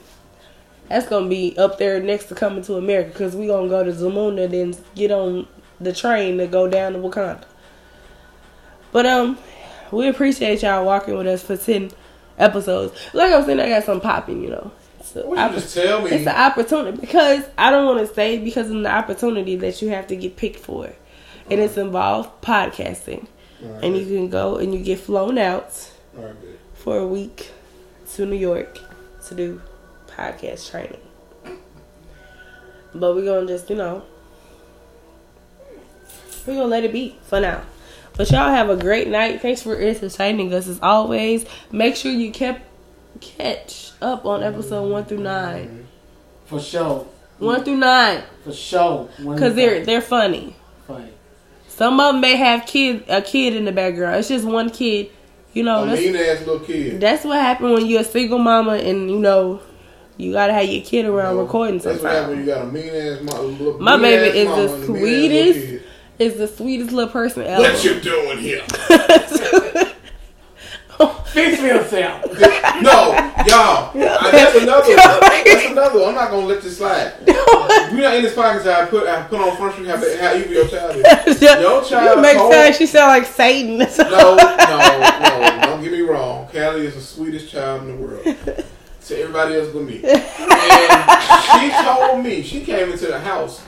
That's 0.89 1.09
gonna 1.09 1.29
be 1.29 1.57
up 1.57 1.79
there 1.79 2.01
next 2.01 2.27
to 2.27 2.35
coming 2.35 2.63
to 2.65 2.75
America 2.75 3.11
because 3.11 3.35
we 3.35 3.47
gonna 3.47 3.69
go 3.69 3.85
to 3.85 3.93
Zamunda 3.93 4.51
then 4.51 4.75
get 4.95 5.11
on 5.11 5.47
the 5.81 5.93
train 5.93 6.39
to 6.39 6.47
go 6.47 6.69
down 6.69 6.93
to 6.93 6.99
Wakanda. 6.99 7.45
But 8.93 9.07
um, 9.07 9.39
we 9.91 10.09
appreciate 10.09 10.63
y'all 10.63 10.85
walking 10.85 11.17
with 11.17 11.27
us 11.27 11.43
for 11.43 11.57
ten 11.57 11.91
episodes. 12.39 12.99
Like 13.15 13.33
I'm 13.33 13.45
saying, 13.45 13.61
I 13.61 13.69
got 13.69 13.85
some 13.85 14.01
popping, 14.01 14.43
you 14.43 14.51
know. 14.51 14.71
So 15.03 15.29
you 15.31 15.55
just 15.55 15.75
tell 15.75 16.03
me? 16.03 16.11
It's 16.11 16.27
an 16.27 16.37
opportunity 16.37 16.99
because 16.99 17.45
I 17.59 17.71
don't 17.71 17.87
want 17.87 18.07
to 18.07 18.15
say 18.15 18.39
because 18.39 18.71
of 18.71 18.83
the 18.83 18.91
opportunity 18.91 19.57
that 19.57 19.83
you 19.83 19.89
have 19.89 20.07
to 20.09 20.17
get 20.17 20.37
picked 20.37 20.61
for, 20.61 20.93
and 21.51 21.61
it's 21.61 21.77
involved 21.77 22.43
podcasting, 22.43 23.27
Alright, 23.65 23.85
and 23.85 23.97
you 23.97 24.05
can 24.05 24.29
go 24.29 24.57
and 24.57 24.73
you 24.75 24.81
get 24.83 24.99
flown 25.01 25.39
out 25.39 25.91
good. 26.15 26.37
for 26.75 26.99
a 26.99 27.07
week 27.07 27.51
to 28.15 28.27
New 28.27 28.37
York 28.37 28.79
to 29.27 29.35
do 29.35 29.61
podcast 30.09 30.71
training. 30.71 31.01
But 32.95 33.15
we're 33.15 33.25
gonna 33.25 33.47
just 33.47 33.71
you 33.71 33.77
know 33.77 34.03
we're 36.47 36.55
gonna 36.55 36.67
let 36.67 36.85
it 36.85 36.93
be 36.93 37.17
for 37.23 37.41
now. 37.41 37.63
But 38.17 38.31
y'all 38.31 38.51
have 38.51 38.69
a 38.69 38.77
great 38.77 39.09
night. 39.09 39.41
Thanks 39.41 39.63
for 39.63 39.75
entertaining 39.77 40.53
us 40.53 40.69
as 40.69 40.79
always. 40.83 41.47
Make 41.71 41.97
sure 41.97 42.13
you 42.13 42.31
kept 42.31 42.63
catch 43.21 43.93
up 44.03 44.27
on 44.27 44.43
episode 44.43 44.91
one 44.91 45.05
through 45.05 45.19
nine. 45.23 45.87
For 46.47 46.61
sure. 46.61 47.07
One 47.39 47.65
through 47.65 47.77
nine, 47.79 48.23
For 48.45 48.53
sure. 48.53 49.09
Cause 49.17 49.55
they're 49.55 49.85
they're 49.85 50.01
funny. 50.03 50.55
funny. 50.87 51.09
Some 51.75 51.99
of 52.01 52.13
them 52.13 52.21
may 52.21 52.37
have 52.37 52.67
kid 52.67 53.05
a 53.09 53.23
kid 53.23 53.57
in 53.57 53.65
the 53.65 53.73
background. 53.73 54.17
It's 54.17 54.29
just 54.29 54.45
one 54.45 54.69
kid. 54.69 55.11
You 55.55 55.63
know, 55.63 55.85
a 55.85 55.87
mean 55.87 56.15
ass 56.17 56.41
little 56.41 56.61
kid. 56.61 57.01
that's 57.01 57.25
what 57.25 57.39
happened 57.39 57.73
when 57.73 57.87
you're 57.87 58.03
a 58.03 58.05
single 58.05 58.39
mama 58.39 58.73
and 58.75 59.11
you 59.11 59.19
know 59.19 59.61
you 60.17 60.33
gotta 60.33 60.53
have 60.53 60.67
your 60.67 60.83
kid 60.83 61.05
around 61.07 61.37
No, 61.37 61.43
recording 61.43 61.79
That's 61.79 62.03
what 62.03 62.13
happens 62.13 62.29
when 62.31 62.39
you 62.41 62.47
got 62.47 62.63
a 62.63 62.73
mean 62.73 62.89
ass 62.95 63.21
mama. 63.23 63.79
My 63.79 63.97
baby 63.99 64.39
is 64.39 64.49
the 64.49 64.51
and 64.51 64.51
a 64.53 64.55
mean 64.55 64.73
ass 64.73 64.89
little 64.89 64.97
sweetest 64.97 65.85
Is 66.19 66.37
the 66.37 66.49
sweetest 66.49 66.93
little 66.93 67.13
person 67.13 67.43
ever. 67.45 67.63
What 67.63 67.85
you 67.85 68.01
doing 68.01 68.39
here? 68.39 68.63
Fix 71.33 71.61
me 71.63 71.69
yourself. 71.69 72.25
no, 72.83 73.13
y'all. 73.47 73.91
I, 73.95 74.29
that's 74.33 74.57
another 74.63 74.89
one. 74.89 74.97
That's 75.45 75.67
another 75.71 76.01
one. 76.01 76.09
I'm 76.11 76.15
not 76.15 76.31
gonna 76.31 76.47
let 76.47 76.63
this 76.63 76.77
slide. 76.79 77.15
We're 77.27 78.03
not 78.03 78.15
in 78.17 78.23
this 78.23 78.35
podcast. 78.35 78.67
I 78.67 78.87
put 78.87 79.07
I 79.09 79.23
put 79.23 79.41
on 79.41 79.57
front 79.57 79.73
street 79.75 79.89
how, 79.89 79.97
how 79.97 80.35
evil 80.37 80.53
your 80.53 80.69
child 80.69 80.97
is. 80.97 81.41
Your 81.43 81.83
child 81.85 82.17
you 82.17 82.23
make 82.23 82.37
told- 82.37 82.53
sense. 82.53 82.77
She 82.77 82.87
sound 82.87 83.09
like 83.09 83.25
Satan. 83.27 83.79
No, 83.79 84.37
no, 84.37 84.37
no. 84.37 85.61
Don't 85.63 85.83
get 85.83 85.93
me 85.93 86.01
wrong. 86.03 86.49
Callie 86.53 86.87
is 86.87 86.95
the 86.95 87.01
sweetest 87.01 87.51
child 87.51 87.83
in 87.83 87.89
the 87.89 88.07
world. 88.07 88.25
To 89.07 89.19
everybody 89.19 89.55
else 89.57 89.69
but 89.73 89.83
me. 89.83 90.01
And 90.05 91.61
she 91.61 91.71
told 91.83 92.25
me, 92.25 92.43
she 92.43 92.61
came 92.65 92.93
into 92.93 93.07
the 93.07 93.19
house, 93.19 93.63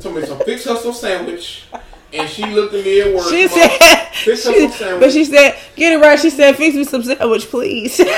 told 0.00 0.16
me 0.16 0.22
to 0.22 0.34
fix 0.44 0.64
her 0.64 0.76
some 0.76 0.92
sandwich, 0.92 1.64
and 2.14 2.28
she 2.28 2.44
looked 2.46 2.74
at 2.74 2.84
me 2.84 3.00
at 3.00 3.14
work. 3.14 3.28
She 3.28 3.48
said, 3.48 3.70
she- 4.12 4.68
but 4.98 5.12
she 5.12 5.24
said, 5.24 5.58
get 5.76 5.92
it 5.92 5.98
right. 6.00 6.18
She 6.18 6.30
said, 6.30 6.56
fix 6.56 6.74
me 6.74 6.84
some 6.84 7.02
sandwich, 7.02 7.48
please. 7.50 7.96
please, 7.96 8.06
they 8.06 8.14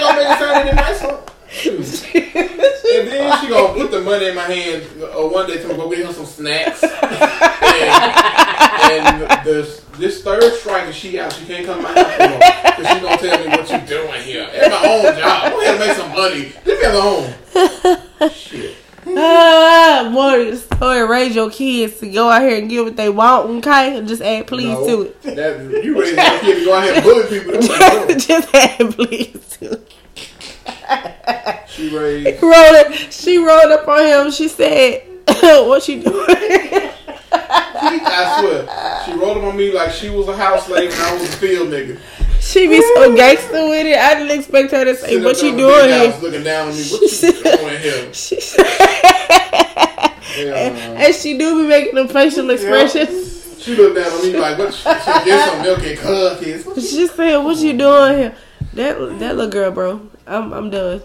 gonna 0.00 0.16
make 0.16 0.28
it 0.28 0.38
sound 0.38 0.68
any 0.68 0.74
nicer. 0.76 1.18
And 1.60 3.08
then 3.08 3.40
she 3.40 3.48
gonna 3.48 3.74
put 3.74 3.90
the 3.90 4.00
money 4.02 4.26
in 4.28 4.34
my 4.34 4.42
hand 4.44 4.84
uh, 5.02 5.26
one 5.28 5.46
day 5.46 5.60
to 5.62 5.68
go 5.68 5.88
get 5.90 6.06
her 6.06 6.12
some 6.12 6.26
snacks. 6.26 6.82
and 6.82 6.92
and 8.90 9.46
this, 9.46 9.80
this 9.98 10.22
third 10.22 10.52
strike 10.54 10.84
and 10.86 10.94
she 10.94 11.18
out. 11.18 11.32
She 11.32 11.44
can't 11.46 11.66
come 11.66 11.76
to 11.78 11.82
my 11.82 11.92
house 11.92 12.18
no 12.18 12.28
more. 12.28 12.38
Cause 12.38 12.86
she 12.86 13.00
gonna 13.00 13.16
tell 13.18 13.38
me 13.40 13.48
what 13.48 13.70
you 13.70 13.78
doing 13.86 14.22
here. 14.22 14.48
It's 14.52 14.68
my 14.68 14.88
own 14.88 15.18
job. 15.18 15.52
Go 15.52 15.60
ahead 15.60 15.74
and 15.74 15.80
make 15.80 15.96
some 15.96 16.10
money. 16.12 16.52
Leave 16.64 16.78
me 16.80 16.84
alone. 16.84 18.30
Shit. 18.32 18.67
Ah, 19.18 20.10
the 20.10 20.56
story. 20.56 21.06
Raise 21.06 21.34
your 21.34 21.50
kids 21.50 21.98
to 22.00 22.08
go 22.10 22.28
out 22.28 22.42
here 22.42 22.58
and 22.58 22.68
get 22.68 22.84
what 22.84 22.96
they 22.96 23.08
want, 23.08 23.66
okay? 23.66 24.02
Just 24.06 24.22
add 24.22 24.46
please 24.46 24.74
No, 24.74 24.86
to 24.86 25.02
it. 25.02 25.22
That, 25.36 25.84
you 25.84 26.00
raising 26.00 26.16
your 26.18 26.40
kid 26.40 26.58
to 26.58 26.64
go 26.64 26.74
out 26.74 26.84
here 26.84 26.94
and 26.94 27.04
bully 27.04 27.28
people. 27.28 27.52
That's 27.52 27.68
what 27.68 27.80
you're 27.80 28.06
doing. 28.06 28.18
Just 28.28 28.54
add 28.54 28.94
please 28.94 29.56
to 29.58 29.72
it. 29.72 29.94
She 31.68 31.96
raised. 31.96 32.42
Rolled 32.42 32.54
it. 32.56 33.12
She 33.12 33.38
rolled 33.38 33.70
up 33.70 33.86
on 33.86 34.04
him. 34.04 34.32
She 34.32 34.48
said, 34.48 35.06
"What 35.26 35.86
you 35.86 36.02
doing?" 36.02 36.26
I 37.30 38.40
swear. 38.40 39.04
She 39.04 39.12
rolled 39.12 39.38
up 39.38 39.44
on 39.44 39.56
me 39.56 39.70
like 39.72 39.92
she 39.92 40.10
was 40.10 40.26
a 40.28 40.36
house 40.36 40.66
slave 40.66 40.90
and 40.92 41.00
I 41.00 41.12
was 41.14 41.22
a 41.22 41.36
field 41.36 41.68
nigga. 41.68 41.98
She 42.40 42.66
be 42.68 42.80
so 42.80 43.14
gangster 43.14 43.68
with 43.68 43.86
it. 43.86 43.98
I 43.98 44.14
didn't 44.14 44.38
expect 44.38 44.70
her 44.72 44.84
to 44.84 44.94
say, 44.96 45.08
Sitting 45.08 45.24
"What 45.24 45.42
you 45.42 45.56
there 45.56 45.66
on 45.66 45.88
the 45.88 45.94
doing 45.96 46.10
here?" 46.12 46.20
Looking 46.22 46.44
down 46.44 46.68
on 46.68 46.74
me. 46.76 46.82
What 46.82 47.22
you 47.22 47.32
doing 47.42 47.78
here? 47.82 48.12
She 48.14 48.40
said, 48.40 48.66
Yeah. 50.38 50.54
and 51.04 51.14
she 51.14 51.36
do 51.38 51.62
be 51.62 51.68
making 51.68 51.94
them 51.94 52.08
facial 52.08 52.48
expressions. 52.50 53.62
She 53.62 53.74
looked 53.74 53.96
down 53.96 54.12
on 54.12 54.22
me 54.22 54.36
like, 54.38 54.56
what? 54.58 54.72
She, 54.72 54.82
she 54.82 55.24
get 55.24 55.48
some 55.48 55.62
milk 55.62 55.82
and 55.84 55.98
cookies. 55.98 56.64
She 56.90 57.06
said, 57.08 57.38
"What 57.38 57.56
you 57.58 57.76
doing 57.76 58.18
here?" 58.18 58.34
That 58.74 58.98
that 59.18 59.36
little 59.36 59.50
girl, 59.50 59.70
bro. 59.72 60.08
I'm 60.26 60.52
I'm 60.52 60.70
done. 60.70 61.02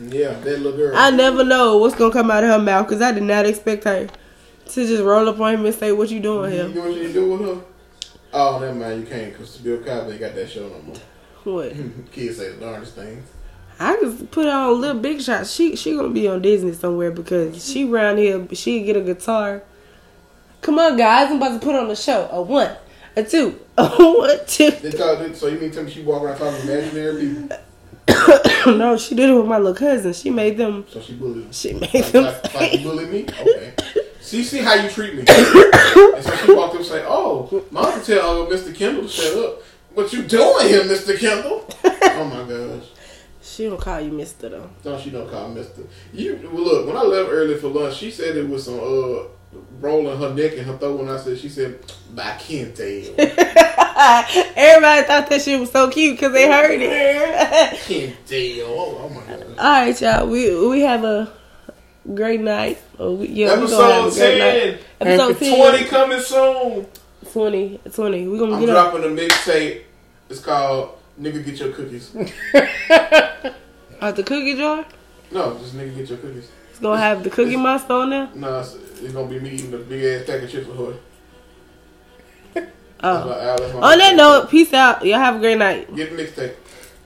Yeah, 0.00 0.32
that 0.34 0.60
little 0.60 0.76
girl. 0.76 0.92
I 0.96 1.10
never 1.10 1.42
know 1.42 1.78
what's 1.78 1.96
gonna 1.96 2.12
come 2.12 2.30
out 2.30 2.44
of 2.44 2.50
her 2.50 2.58
mouth 2.60 2.86
because 2.86 3.02
I 3.02 3.10
did 3.12 3.24
not 3.24 3.46
expect 3.46 3.84
her 3.84 4.06
to 4.06 4.86
just 4.86 5.02
roll 5.02 5.28
up 5.28 5.40
on 5.40 5.54
him 5.54 5.66
and 5.66 5.74
say, 5.74 5.90
"What 5.90 6.10
you 6.10 6.20
doing 6.20 6.52
you 6.52 6.58
here?" 6.58 6.68
know 6.68 6.82
what 6.88 6.94
you 6.94 7.12
do 7.12 7.30
with 7.32 7.40
her? 7.40 7.62
Oh, 8.32 8.58
never 8.58 8.74
mind. 8.74 9.00
You 9.00 9.06
can't 9.06 9.32
because 9.32 9.56
Bill 9.58 9.78
Cosby 9.78 10.12
ain't 10.12 10.20
got 10.20 10.34
that 10.34 10.50
show 10.50 10.68
no 10.68 10.80
more. 10.82 10.96
What? 11.44 11.72
Kids 12.12 12.36
say 12.38 12.52
the 12.52 12.60
darndest 12.60 12.94
things. 12.94 13.26
I 13.80 13.96
just 14.00 14.30
put 14.32 14.46
on 14.46 14.68
a 14.70 14.72
Little 14.72 15.00
Big 15.00 15.20
Shot. 15.20 15.46
She 15.46 15.76
she 15.76 15.94
gonna 15.94 16.10
be 16.10 16.26
on 16.28 16.42
Disney 16.42 16.72
somewhere 16.72 17.10
because 17.12 17.64
she 17.64 17.84
round 17.84 18.18
here. 18.18 18.46
She 18.52 18.82
get 18.82 18.96
a 18.96 19.00
guitar. 19.00 19.62
Come 20.60 20.78
on, 20.80 20.96
guys! 20.96 21.30
I'm 21.30 21.36
about 21.36 21.60
to 21.60 21.64
put 21.64 21.76
on 21.76 21.88
a 21.88 21.94
show. 21.94 22.28
A 22.32 22.42
one, 22.42 22.76
a 23.16 23.22
two, 23.22 23.58
a 23.78 23.88
one, 23.88 24.38
two. 24.48 24.72
They 24.72 24.90
talk, 24.90 25.34
so 25.36 25.46
you 25.46 25.60
mean 25.60 25.70
tell 25.70 25.84
me 25.84 25.90
she 25.92 26.02
walk 26.02 26.22
around 26.22 26.38
talking 26.38 26.68
imaginary 26.68 27.20
people? 27.20 27.56
no, 28.76 28.96
she 28.96 29.14
did 29.14 29.30
it 29.30 29.34
with 29.34 29.46
my 29.46 29.58
little 29.58 29.74
cousin. 29.74 30.12
She 30.12 30.30
made 30.30 30.56
them. 30.56 30.84
So 30.90 31.00
she 31.00 31.14
bullied. 31.14 31.54
She 31.54 31.74
made 31.74 31.94
Like, 31.94 32.12
them. 32.12 32.24
like, 32.24 32.84
like 32.84 33.08
me? 33.10 33.26
Okay. 33.40 33.74
See, 34.28 34.44
see 34.44 34.58
how 34.58 34.74
you 34.74 34.90
treat 34.90 35.14
me. 35.14 35.20
and 35.20 35.26
so 36.22 36.36
she 36.44 36.52
walked 36.52 36.74
up 36.74 36.80
and 36.80 36.84
said, 36.84 37.06
"Oh, 37.08 37.64
mom 37.70 37.92
can 37.92 38.04
tell 38.04 38.42
uh, 38.42 38.46
Mr. 38.46 38.74
Kendall 38.74 39.04
to 39.04 39.08
shut 39.08 39.34
up. 39.38 39.62
What 39.94 40.12
you 40.12 40.22
doing 40.22 40.68
here, 40.68 40.82
Mr. 40.82 41.18
Kendall? 41.18 41.64
oh 41.82 42.24
my 42.24 42.46
gosh." 42.46 42.88
She 43.40 43.64
don't 43.64 43.80
call 43.80 44.02
you 44.02 44.10
Mister 44.12 44.50
though. 44.50 44.68
No, 44.84 45.00
she 45.00 45.08
don't 45.08 45.30
call 45.30 45.48
Mister. 45.48 45.80
You 46.12 46.46
well, 46.52 46.62
look 46.62 46.86
when 46.86 46.96
I 46.98 47.00
left 47.00 47.30
early 47.30 47.56
for 47.56 47.68
lunch, 47.68 47.96
she 47.96 48.10
said 48.10 48.36
it 48.36 48.46
was 48.46 48.66
some 48.66 48.78
uh 48.78 49.28
rolling 49.80 50.18
her 50.18 50.34
neck 50.34 50.58
and 50.58 50.66
her 50.66 50.76
throat. 50.76 50.98
When 50.98 51.08
I 51.08 51.16
said, 51.16 51.38
she 51.38 51.48
said, 51.48 51.78
"I 52.18 52.36
can't 52.36 52.76
tell, 52.76 52.86
Everybody 54.54 55.06
thought 55.06 55.30
that 55.30 55.40
shit 55.40 55.58
was 55.58 55.72
so 55.72 55.88
cute 55.88 56.16
because 56.18 56.34
they 56.34 56.46
heard 56.52 56.82
it. 56.82 57.80
can't 57.86 58.26
tell." 58.26 58.68
Oh, 58.68 58.98
oh 59.04 59.08
my 59.08 59.22
god. 59.22 59.42
All 59.58 59.86
right, 59.86 59.98
y'all. 59.98 60.28
We 60.28 60.68
we 60.68 60.82
have 60.82 61.04
a 61.04 61.37
great 62.14 62.40
night. 62.40 62.78
Oh, 62.98 63.14
we, 63.14 63.28
yeah, 63.28 63.58
we 63.60 63.66
gonna 63.68 63.92
have 63.92 64.04
Episode 64.06 64.22
a 64.22 64.28
great 64.28 64.38
night. 64.38 64.80
ten, 65.00 65.08
Episode 65.08 65.38
10. 65.38 65.56
twenty 65.56 65.84
coming 65.84 66.20
soon. 66.20 66.86
20, 67.32 67.80
20. 67.92 68.28
We're 68.28 68.38
gonna 68.38 68.56
I'm 68.56 68.62
up. 68.62 68.68
dropping 68.92 69.04
a 69.04 69.06
mixtape. 69.20 69.82
It's 70.30 70.40
called 70.40 70.98
"Nigga 71.20 71.44
Get 71.44 71.58
Your 71.58 71.72
Cookies." 71.72 72.14
Out 74.00 74.14
the 74.16 74.22
cookie 74.22 74.54
jar. 74.56 74.84
No, 75.32 75.58
just 75.58 75.74
nigga 75.76 75.96
get 75.96 76.08
your 76.08 76.18
cookies. 76.18 76.48
It's 76.70 76.78
gonna 76.78 76.98
have 77.00 77.22
the 77.24 77.30
cookie 77.30 77.56
monster 77.56 77.92
on 77.92 78.10
there. 78.10 78.28
No, 78.34 78.60
it's, 78.60 78.74
it's 78.74 79.12
gonna 79.12 79.28
be 79.28 79.40
me 79.40 79.50
eating 79.50 79.70
the 79.72 79.78
big 79.78 80.04
ass 80.04 80.26
pack 80.26 80.42
of 80.42 80.50
chips 80.50 80.66
with 80.68 80.78
her. 80.78 80.94
Oh. 83.00 83.28
my- 83.80 83.92
On 83.92 83.98
that 83.98 84.16
note, 84.16 84.50
peace 84.50 84.72
out. 84.72 85.04
Y'all 85.04 85.18
have 85.18 85.36
a 85.36 85.38
great 85.38 85.58
night. 85.58 85.94
get 85.94 86.16
the 86.16 86.22
mixtape. 86.22 86.54